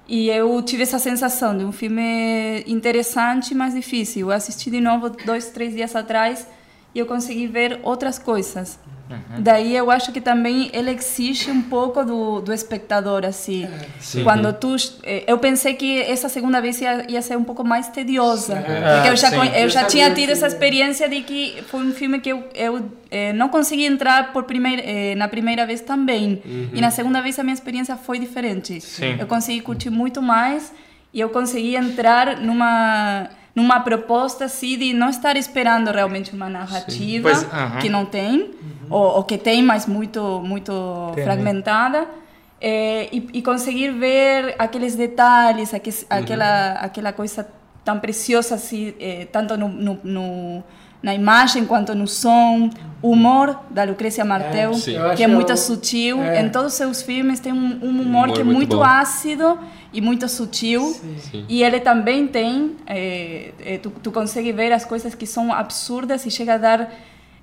E 0.07 0.29
eu 0.29 0.63
tive 0.63 0.85
essa 0.85 1.01
sensação 1.01 1.59
de 1.59 1.65
um 1.65 1.73
filme 1.73 2.63
interessante 2.69 3.53
mas 3.53 3.75
difícil. 3.75 4.29
Eu 4.29 4.31
assisti 4.31 4.71
de 4.71 4.81
novo 4.81 5.11
dois 5.11 5.51
três 5.51 5.75
dias 5.75 5.97
atrás 5.97 6.47
e 6.95 7.01
eu 7.01 7.05
consegui 7.05 7.49
ver 7.49 7.81
outras 7.83 8.17
coisas 8.17 8.79
Uhum. 9.15 9.43
Daí 9.43 9.77
eu 9.77 9.91
acho 9.91 10.13
que 10.13 10.21
também 10.21 10.71
ele 10.73 10.91
exige 10.91 11.51
um 11.51 11.63
pouco 11.63 12.05
do, 12.05 12.41
do 12.41 12.53
espectador, 12.53 13.25
assim. 13.25 13.65
É, 13.65 14.23
Quando 14.23 14.53
tu... 14.53 14.77
Eh, 15.03 15.25
eu 15.27 15.39
pensei 15.39 15.75
que 15.75 16.01
essa 16.03 16.29
segunda 16.29 16.61
vez 16.61 16.81
ia, 16.81 17.11
ia 17.11 17.23
ser 17.23 17.37
um 17.37 17.45
pouco 17.45 17.65
mais 17.65 17.89
tediosa. 17.89 18.55
É, 18.55 18.95
porque 18.95 19.09
eu 19.11 19.17
já, 19.17 19.31
sim. 19.31 19.49
eu 19.57 19.69
já 19.69 19.85
tinha 19.85 20.11
tido 20.13 20.31
essa 20.31 20.47
experiência 20.47 21.09
de 21.09 21.23
que 21.23 21.63
foi 21.69 21.81
um 21.81 21.93
filme 21.93 22.21
que 22.21 22.31
eu, 22.31 22.45
eu 22.55 22.91
eh, 23.11 23.33
não 23.33 23.49
consegui 23.49 23.85
entrar 23.85 24.33
por 24.33 24.45
primeira, 24.45 24.83
eh, 24.85 25.15
na 25.15 25.29
primeira 25.29 25.67
vez 25.67 25.81
também. 25.81 26.43
Uhum. 26.45 26.71
E 26.73 26.81
na 26.81 26.91
segunda 26.91 27.21
vez 27.21 27.39
a 27.39 27.43
minha 27.43 27.55
experiência 27.55 27.97
foi 27.97 28.19
diferente. 28.19 28.81
Sim. 28.81 29.17
Eu 29.19 29.27
consegui 29.27 29.61
curtir 29.61 29.91
muito 29.91 30.21
mais 30.21 30.73
e 31.13 31.21
eu 31.21 31.29
consegui 31.29 31.77
entrar 31.77 32.41
numa 32.41 33.29
numa 33.55 33.81
proposta 33.81 34.47
assim 34.47 34.77
de 34.77 34.93
não 34.93 35.09
estar 35.09 35.37
esperando 35.37 35.91
realmente 35.91 36.35
uma 36.35 36.49
narrativa 36.49 37.29
pois, 37.31 37.43
uh 37.43 37.47
-huh. 37.47 37.79
que 37.79 37.89
não 37.89 38.05
tem 38.05 38.41
uh 38.41 38.45
-huh. 38.45 38.87
ou, 38.91 39.17
ou, 39.17 39.25
que 39.25 39.39
tem 39.39 39.63
mas 39.63 39.87
muito 39.87 40.41
muito 40.41 40.73
tem, 41.15 41.25
fragmentada 41.25 42.07
é, 42.61 43.09
e, 43.13 43.29
e, 43.35 43.43
conseguir 43.43 43.91
ver 43.93 44.55
aqueles 44.59 44.97
detalhes 44.97 45.73
aquele, 45.73 45.97
uh 45.97 46.01
-huh. 46.01 46.19
aquela 46.23 46.73
aquela 46.73 47.13
coisa 47.13 47.47
tão 47.85 48.01
preciosa 48.01 48.57
assim 48.57 48.95
é, 48.99 49.27
tanto 49.31 49.57
no, 49.57 49.69
no, 49.69 50.01
no 50.03 50.65
na 51.05 51.15
imagem 51.15 51.67
quanto 51.67 51.95
no 51.95 52.09
som, 52.09 52.71
o 53.03 53.11
humor 53.11 53.61
da 53.71 53.85
Lucrécia 53.85 54.25
Martel, 54.25 54.73
é, 54.73 55.15
que 55.15 55.23
é 55.23 55.27
muito 55.27 55.55
sutil. 55.55 56.23
É. 56.23 56.41
Em 56.41 56.49
todos 56.49 56.73
os 56.73 56.79
seus 56.79 57.03
filmes 57.03 57.39
tem 57.39 57.53
um, 57.53 57.79
um 57.83 57.91
humor, 57.91 58.07
humor, 58.07 58.33
que 58.33 58.41
é 58.41 58.45
muito, 58.45 58.57
muito 58.57 58.83
ácido 58.83 59.59
e 59.93 60.01
muito 60.01 60.27
sutil. 60.31 60.81
Sim. 60.81 61.17
Sim. 61.19 61.45
E 61.47 61.63
ele 61.63 61.79
também 61.79 62.27
tem, 62.27 62.75
é, 62.87 63.53
é, 63.63 63.77
tu, 63.77 63.91
tu 64.03 64.11
consegue 64.11 64.51
ver 64.51 64.73
as 64.73 64.87
coisas 64.87 65.15
que 65.15 65.27
são 65.27 65.53
absurdas 65.53 66.25
e 66.25 66.31
chega 66.31 66.55
a 66.55 66.57
dar 66.57 66.91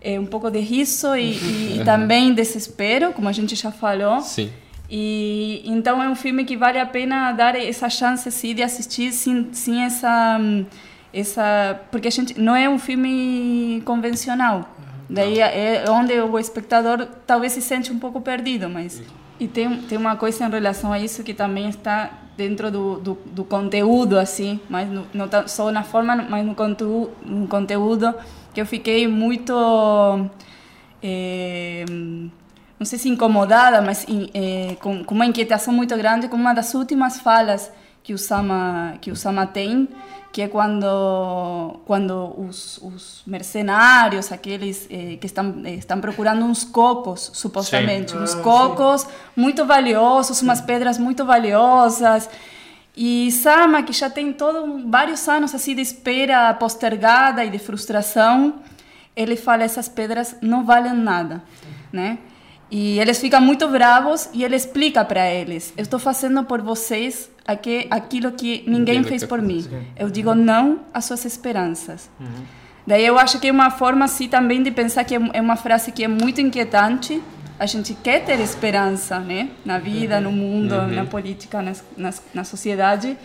é, 0.02 0.20
um 0.20 0.26
pouco 0.26 0.50
de 0.50 0.60
riso 0.60 1.16
e, 1.16 1.34
e, 1.34 1.78
e, 1.80 1.82
também 1.86 2.34
desespero, 2.34 3.14
como 3.14 3.30
a 3.30 3.32
gente 3.32 3.56
já 3.56 3.72
falou. 3.72 4.22
Sim. 4.22 4.50
E 4.90 5.62
então 5.66 6.02
é 6.02 6.10
um 6.10 6.16
filme 6.16 6.46
que 6.46 6.58
vale 6.58 6.80
a 6.80 6.86
pena 6.88 7.32
dar 7.34 7.56
essa 7.56 7.92
chance 7.92 8.28
assim, 8.28 8.56
de 8.56 8.64
assistir 8.64 9.12
sem, 9.12 9.50
sem 9.54 9.84
essa 9.84 10.40
essa 11.14 11.80
porque 11.92 12.08
a 12.08 12.12
gente 12.12 12.40
não 12.40 12.56
é 12.56 12.70
um 12.70 12.80
filme 12.80 13.82
convencional. 13.86 14.70
Daí 15.10 15.40
é, 15.40 15.84
é 15.84 15.92
onde 15.92 16.14
o 16.20 16.40
espectador 16.40 17.06
talvez 17.28 17.52
se 17.52 17.62
sente 17.62 17.92
um 17.92 18.00
pouco 18.00 18.22
perdido 18.22 18.70
mas 18.70 19.02
e 19.38 19.48
tem 19.48 19.82
tem 19.82 19.98
uma 19.98 20.16
coisa 20.16 20.46
em 20.46 20.50
relação 20.50 20.94
a 20.94 21.00
isso 21.00 21.22
que 21.22 21.34
também 21.34 21.68
está 21.68 22.12
dentro 22.38 22.72
do, 22.72 23.00
do, 23.00 23.18
do 23.26 23.44
conteúdo 23.44 24.18
assim 24.18 24.60
mas 24.70 24.88
no, 24.90 25.06
não 25.14 25.28
só 25.48 25.70
na 25.70 25.84
forma 25.84 26.16
mas 26.16 26.46
no 26.46 26.56
conteúdo, 26.56 27.12
no 27.26 27.48
conteúdo 27.48 28.14
que 28.54 28.62
eu 28.62 28.66
fiquei 28.66 29.06
muito 29.06 29.54
é, 31.04 31.84
não 32.80 32.86
sei 32.86 32.98
se 32.98 33.10
incomodada 33.10 33.82
mas 33.82 34.06
é, 34.34 34.76
com, 34.80 35.04
com 35.04 35.14
uma 35.14 35.26
inquietação 35.26 35.74
muito 35.74 35.98
grande 35.98 36.30
com 36.30 36.38
uma 36.38 36.54
das 36.54 36.74
últimas 36.74 37.20
falas 37.20 37.70
que 38.02 38.14
o 38.14 38.18
Sama 38.18 38.94
que 39.02 39.12
o 39.12 39.16
Sama 39.16 39.46
tem 39.46 39.90
que 40.32 40.42
é 40.42 40.48
quando 40.48 41.82
quando 41.86 42.34
os, 42.40 42.78
os 42.78 43.22
mercenários 43.28 44.32
aqueles 44.32 44.88
eh, 44.90 45.18
que 45.20 45.26
estão 45.26 45.62
eh, 45.66 45.76
estão 45.76 46.00
procurando 46.00 46.46
uns 46.46 46.64
cocos 46.64 47.32
supostamente 47.34 48.12
sim. 48.12 48.18
uns 48.18 48.34
ah, 48.36 48.42
cocos 48.42 49.02
sim. 49.02 49.08
muito 49.36 49.66
valiosos 49.66 50.42
umas 50.42 50.62
pedras 50.62 50.98
muito 50.98 51.26
valiosas 51.26 52.30
e 52.96 53.32
Sama 53.32 53.84
que 53.84 53.94
já 53.94 54.10
tem 54.10 54.32
todo 54.34 54.90
vários 54.90 55.28
anos 55.28 55.54
assim 55.54 55.76
de 55.76 55.82
espera 55.82 56.54
postergada 56.54 57.44
e 57.44 57.50
de 57.50 57.60
frustração 57.60 58.56
ele 59.16 59.36
fala 59.36 59.64
essas 59.64 59.90
pedras 59.90 60.38
não 60.42 60.64
valem 60.64 60.94
nada 60.94 61.44
né 61.92 62.20
e 62.72 62.98
eles 63.00 63.20
ficam 63.20 63.42
muito 63.42 63.68
bravos 63.68 64.30
e 64.34 64.46
ele 64.46 64.56
explica 64.56 65.04
para 65.04 65.30
eles: 65.30 65.74
Eu 65.76 65.84
estou 65.84 66.00
fazendo 66.00 66.42
por 66.46 66.62
vocês 66.62 67.30
aquilo 67.46 68.32
que 68.32 68.64
ninguém 68.66 69.04
fez 69.04 69.26
por 69.26 69.42
mim. 69.42 69.68
Eu 69.98 70.10
digo 70.10 70.34
não 70.34 70.80
às 70.94 71.04
suas 71.04 71.26
esperanças. 71.26 72.10
Uhum. 72.18 72.46
Daí 72.88 73.06
eu 73.06 73.20
acho 73.20 73.40
que 73.40 73.50
é 73.50 73.52
uma 73.52 73.70
forma 73.70 74.06
assim 74.06 74.30
também 74.30 74.64
de 74.64 74.72
pensar 74.72 75.04
que 75.04 75.16
é 75.16 75.42
uma 75.42 75.58
frase 75.58 75.92
que 75.92 76.04
é 76.04 76.08
muito 76.08 76.40
inquietante. 76.40 77.22
A 77.60 77.66
gente 77.66 77.94
quer 77.94 78.24
ter 78.24 78.40
esperança, 78.40 79.20
né, 79.20 79.50
na 79.64 79.78
vida, 79.78 80.20
no 80.20 80.32
mundo, 80.32 80.74
uhum. 80.74 80.88
na 80.88 81.06
política, 81.06 81.62
na, 81.62 81.74
na, 81.96 82.10
na 82.34 82.44
sociedade. 82.44 83.16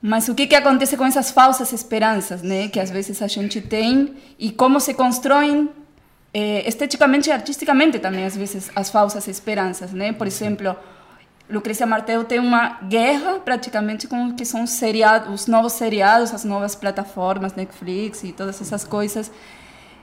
Mas 0.00 0.28
o 0.28 0.34
que 0.34 0.46
que 0.46 0.54
acontece 0.54 0.96
com 0.96 1.04
essas 1.06 1.30
falsas 1.30 1.72
esperanças, 1.72 2.42
né, 2.42 2.68
que 2.68 2.78
às 2.78 2.90
vezes 2.90 3.22
a 3.22 3.26
gente 3.26 3.60
tem 3.60 4.14
e 4.38 4.50
como 4.50 4.78
se 4.78 4.94
constroem 4.94 5.70
eh, 6.34 6.66
esteticamente 6.66 7.28
e 7.28 7.32
artisticamente 7.32 7.98
também 7.98 8.24
às 8.24 8.36
vezes 8.36 8.70
as 8.74 8.88
falsas 8.88 9.28
esperanças, 9.28 9.92
né? 9.92 10.12
Por 10.12 10.26
exemplo, 10.26 10.74
Lucrecia 11.50 11.86
Martel 11.86 12.24
tem 12.24 12.38
uma 12.38 12.78
guerra 12.82 13.38
praticamente 13.38 14.08
com 14.08 14.28
o 14.28 14.34
que 14.34 14.44
são 14.44 14.66
seriados, 14.66 15.42
os 15.42 15.46
novos 15.46 15.74
seriados, 15.74 16.32
as 16.32 16.44
novas 16.44 16.74
plataformas, 16.74 17.54
Netflix 17.54 18.24
e 18.24 18.32
todas 18.32 18.60
essas 18.60 18.84
coisas. 18.84 19.30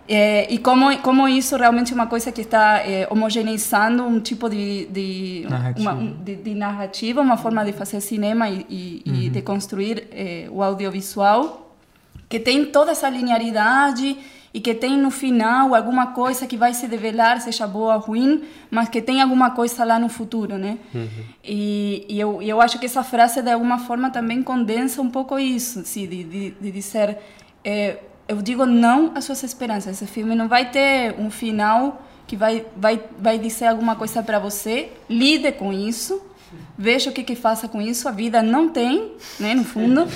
É, 0.07 0.51
e 0.51 0.57
como 0.57 0.95
como 0.99 1.27
isso 1.27 1.55
realmente 1.55 1.91
é 1.91 1.95
uma 1.95 2.07
coisa 2.07 2.31
que 2.31 2.41
está 2.41 2.79
é, 2.79 3.07
homogeneizando 3.09 4.03
um 4.03 4.19
tipo 4.19 4.49
de 4.49 4.85
de 4.87 5.45
narrativa. 5.49 5.93
Uma, 5.93 6.13
de, 6.23 6.35
de 6.35 6.55
narrativa, 6.55 7.21
uma 7.21 7.37
forma 7.37 7.65
de 7.65 7.73
fazer 7.73 8.01
cinema 8.01 8.49
e, 8.49 8.65
e, 8.69 9.03
uhum. 9.07 9.15
e 9.15 9.29
de 9.29 9.41
construir 9.41 10.07
é, 10.11 10.47
o 10.51 10.61
audiovisual, 10.61 11.75
que 12.27 12.39
tem 12.39 12.65
toda 12.65 12.91
essa 12.91 13.09
linearidade 13.09 14.17
e 14.53 14.59
que 14.59 14.73
tem 14.73 14.97
no 14.97 15.11
final 15.11 15.75
alguma 15.75 16.07
coisa 16.07 16.47
que 16.47 16.57
vai 16.57 16.73
se 16.73 16.87
develar, 16.87 17.39
seja 17.41 17.67
boa 17.67 17.95
ou 17.95 18.01
ruim, 18.01 18.43
mas 18.71 18.89
que 18.89 19.01
tem 19.01 19.21
alguma 19.21 19.51
coisa 19.51 19.83
lá 19.83 19.99
no 19.99 20.09
futuro, 20.09 20.57
né? 20.57 20.77
Uhum. 20.93 21.07
E, 21.43 22.05
e 22.09 22.19
eu, 22.19 22.41
eu 22.41 22.59
acho 22.59 22.79
que 22.79 22.85
essa 22.85 23.03
frase, 23.03 23.41
de 23.41 23.51
alguma 23.51 23.79
forma, 23.79 24.09
também 24.09 24.41
condensa 24.41 25.01
um 25.01 25.09
pouco 25.09 25.37
isso, 25.37 25.81
assim, 25.81 26.07
de, 26.07 26.23
de, 26.23 26.51
de 26.51 26.71
dizer... 26.71 27.17
É, 27.63 27.99
eu 28.27 28.43
digo 28.43 28.63
não 28.63 29.11
às 29.15 29.25
suas 29.25 29.41
esperanças. 29.41 29.99
Esse 29.99 30.05
filme 30.05 30.35
não 30.35 30.47
vai 30.47 30.69
ter 30.69 31.15
um 31.17 31.31
final 31.31 31.99
que 32.27 32.37
vai, 32.37 32.63
vai, 32.77 33.03
vai 33.19 33.39
dizer 33.39 33.65
alguma 33.65 33.95
coisa 33.95 34.21
para 34.21 34.37
você, 34.37 34.91
lide 35.09 35.51
com 35.51 35.73
isso, 35.73 36.21
veja 36.77 37.09
o 37.09 37.13
que 37.13 37.23
que 37.23 37.35
faça 37.35 37.67
com 37.67 37.81
isso. 37.81 38.07
A 38.07 38.11
vida 38.11 38.41
não 38.41 38.69
tem, 38.69 39.11
né, 39.39 39.53
no 39.53 39.63
fundo. 39.63 40.07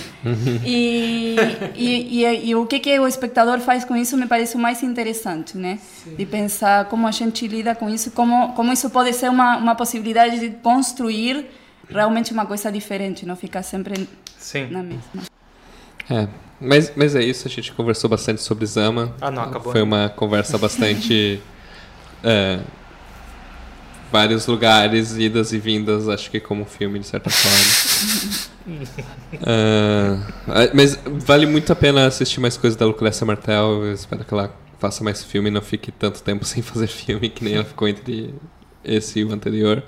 e, 0.65 1.35
e, 1.75 2.23
e, 2.23 2.49
e, 2.49 2.55
o 2.55 2.65
que 2.65 2.79
que 2.79 2.99
o 2.99 3.07
espectador 3.07 3.59
faz 3.59 3.83
com 3.83 3.95
isso 3.95 4.17
me 4.17 4.27
parece 4.27 4.55
o 4.55 4.59
mais 4.59 4.83
interessante, 4.83 5.57
né? 5.57 5.79
Sim. 6.03 6.15
De 6.15 6.25
pensar 6.25 6.85
como 6.85 7.07
a 7.07 7.11
gente 7.11 7.47
lida 7.47 7.75
com 7.75 7.89
isso, 7.89 8.11
como 8.11 8.53
como 8.53 8.71
isso 8.71 8.89
pode 8.89 9.13
ser 9.13 9.29
uma, 9.29 9.57
uma 9.57 9.75
possibilidade 9.75 10.39
de 10.39 10.49
construir 10.57 11.45
realmente 11.89 12.31
uma 12.31 12.45
coisa 12.45 12.71
diferente, 12.71 13.25
não 13.25 13.35
ficar 13.35 13.63
sempre 13.63 14.07
Sim. 14.37 14.67
na 14.69 14.81
mesma. 14.81 15.23
É, 16.09 16.27
mas, 16.59 16.93
mas 16.95 17.15
é 17.15 17.23
isso, 17.23 17.47
a 17.47 17.51
gente 17.51 17.71
conversou 17.71 18.09
bastante 18.09 18.41
sobre 18.41 18.65
Zama. 18.65 19.13
Ah, 19.21 19.31
não, 19.31 19.43
acabou. 19.43 19.71
Foi 19.71 19.81
uma 19.81 20.09
conversa 20.09 20.57
bastante 20.57 21.41
é, 22.23 22.59
vários 24.13 24.45
lugares, 24.45 25.17
idas 25.17 25.51
e 25.53 25.57
vindas, 25.57 26.07
acho 26.07 26.29
que 26.29 26.39
como 26.39 26.65
filme, 26.65 26.99
de 26.99 27.07
certa 27.07 27.31
forma. 27.31 28.77
uh, 29.33 30.69
mas 30.71 30.99
vale 31.25 31.47
muito 31.47 31.73
a 31.73 31.75
pena 31.75 32.05
assistir 32.05 32.39
mais 32.39 32.55
coisas 32.55 32.77
da 32.77 32.85
Lucrécia 32.85 33.25
Martel. 33.25 33.83
Eu 33.83 33.91
espero 33.91 34.23
que 34.23 34.31
ela 34.31 34.55
faça 34.77 35.03
mais 35.03 35.23
filme 35.23 35.49
e 35.49 35.51
não 35.51 35.63
fique 35.63 35.91
tanto 35.91 36.21
tempo 36.21 36.45
sem 36.45 36.61
fazer 36.61 36.85
filme, 36.85 37.27
que 37.27 37.43
nem 37.43 37.55
ela 37.55 37.65
ficou 37.65 37.87
entre 37.87 38.35
esse 38.83 39.19
e 39.19 39.25
o 39.25 39.33
anterior. 39.33 39.81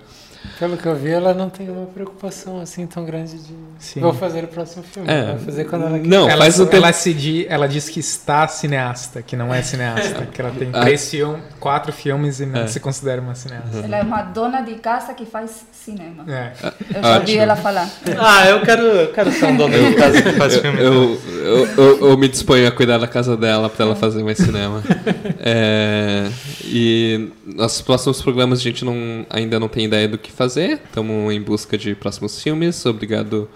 Pelo 0.59 0.77
que 0.77 0.85
eu 0.85 0.95
vi, 0.95 1.11
ela 1.11 1.33
não 1.33 1.49
tem 1.49 1.69
uma 1.69 1.85
preocupação 1.85 2.59
assim 2.61 2.85
tão 2.85 3.05
grande 3.05 3.37
de 3.37 3.53
Sim. 3.79 3.99
vou 3.99 4.13
fazer 4.13 4.43
o 4.43 4.47
próximo 4.47 4.83
filme. 4.83 5.09
É. 5.11 5.25
Vai 5.25 5.39
fazer 5.39 5.65
quando 5.65 5.85
ela 5.85 5.97
Não, 5.97 6.29
ela, 6.29 6.43
faz 6.43 6.59
o 6.59 6.69
ela, 6.71 6.93
se 6.93 7.13
di, 7.13 7.45
ela 7.49 7.67
diz 7.67 7.89
que 7.89 7.99
está 7.99 8.47
cineasta, 8.47 9.21
que 9.21 9.35
não 9.35 9.53
é 9.53 9.61
cineasta, 9.61 10.25
que 10.25 10.41
ela 10.41 10.51
tem 10.51 10.69
ah. 10.73 10.81
três 10.81 11.09
filmes, 11.09 11.41
quatro 11.59 11.91
filmes 11.91 12.39
e 12.39 12.45
não 12.45 12.61
é. 12.61 12.67
se 12.67 12.79
considera 12.79 13.21
uma 13.21 13.35
cineasta. 13.35 13.79
Ela 13.83 13.97
é 13.97 14.01
uma 14.01 14.21
dona 14.21 14.61
de 14.61 14.75
casa 14.75 15.13
que 15.13 15.25
faz 15.25 15.65
cinema. 15.71 16.25
É. 16.27 16.51
Eu 16.95 17.03
já 17.03 17.19
ouvi 17.19 17.37
ela 17.37 17.55
falar. 17.55 17.89
Ah, 18.17 18.47
eu 18.49 18.61
quero, 18.61 18.83
eu 18.83 19.13
quero 19.13 19.31
ser 19.31 19.45
um 19.45 19.57
dono 19.57 19.73
de 19.73 19.95
casa 19.95 20.21
que 20.21 20.31
faz 20.33 20.57
filme. 20.57 20.81
Eu, 20.81 21.19
eu, 21.25 21.67
eu, 21.77 22.09
eu, 22.09 22.17
me 22.17 22.27
disponho 22.27 22.67
a 22.67 22.71
cuidar 22.71 22.97
da 22.97 23.07
casa 23.07 23.37
dela 23.37 23.69
para 23.69 23.85
ela 23.85 23.95
fazer 23.95 24.23
mais 24.23 24.37
cinema. 24.37 24.81
é, 25.39 26.29
e 26.63 27.29
nossos 27.45 27.81
próximos 27.81 28.21
programas 28.21 28.59
a 28.59 28.61
gente 28.63 28.83
não, 28.83 29.25
ainda 29.29 29.59
não 29.59 29.67
tem 29.67 29.85
ideia 29.85 30.07
do 30.07 30.17
que 30.17 30.31
fazer. 30.35 30.81
Estamos 30.83 31.33
em 31.33 31.41
busca 31.41 31.77
de 31.77 31.95
próximos 31.95 32.41
filmes. 32.41 32.85
Obrigado 32.85 33.49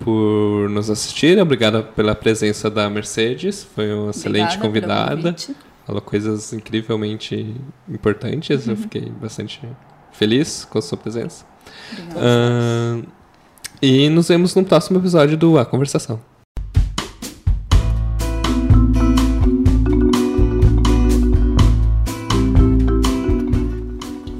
por 0.00 0.68
nos 0.68 0.90
assistir. 0.90 1.38
Obrigado 1.38 1.82
pela 1.94 2.14
presença 2.14 2.68
da 2.68 2.88
Mercedes. 2.90 3.66
Foi 3.74 3.92
uma 3.92 4.10
excelente 4.10 4.58
convidada. 4.58 5.34
Falou 5.86 6.02
coisas 6.02 6.52
incrivelmente 6.52 7.54
importantes. 7.88 8.66
Uhum. 8.66 8.72
Eu 8.72 8.76
fiquei 8.76 9.10
bastante 9.20 9.60
feliz 10.12 10.66
com 10.68 10.78
a 10.78 10.82
sua 10.82 10.98
presença. 10.98 11.44
Uh, 12.10 13.06
e 13.80 14.08
nos 14.10 14.28
vemos 14.28 14.54
no 14.54 14.64
próximo 14.64 14.98
episódio 14.98 15.36
do 15.36 15.58
A 15.58 15.64
Conversação. 15.64 16.20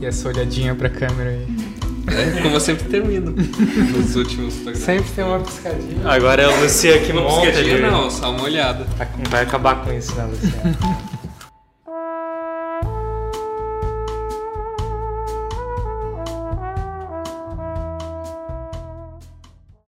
essa 0.09 0.29
olhadinha 0.29 0.74
pra 0.74 0.89
câmera 0.89 1.31
aí. 1.31 1.58
É, 2.19 2.43
como 2.43 2.57
eu 2.57 2.61
sempre 2.61 2.85
termino 2.89 3.31
nos 3.31 4.16
últimos 4.16 4.55
programas. 4.55 4.79
Sempre 4.81 5.11
tem 5.12 5.25
uma 5.25 5.41
piscadinha. 5.41 6.01
Agora 6.05 6.43
é 6.43 6.49
o 6.49 6.61
Lucia 6.61 6.99
que 7.01 7.12
monta. 7.12 7.33
Uma 7.33 7.43
piscadinha 7.43 7.91
não, 7.91 8.11
só 8.11 8.31
uma 8.31 8.43
olhada. 8.43 8.87
Vai 9.31 9.43
acabar 9.43 9.85
com 9.85 9.93
isso, 9.93 10.14
né, 10.14 10.25
Lucia? 10.25 11.09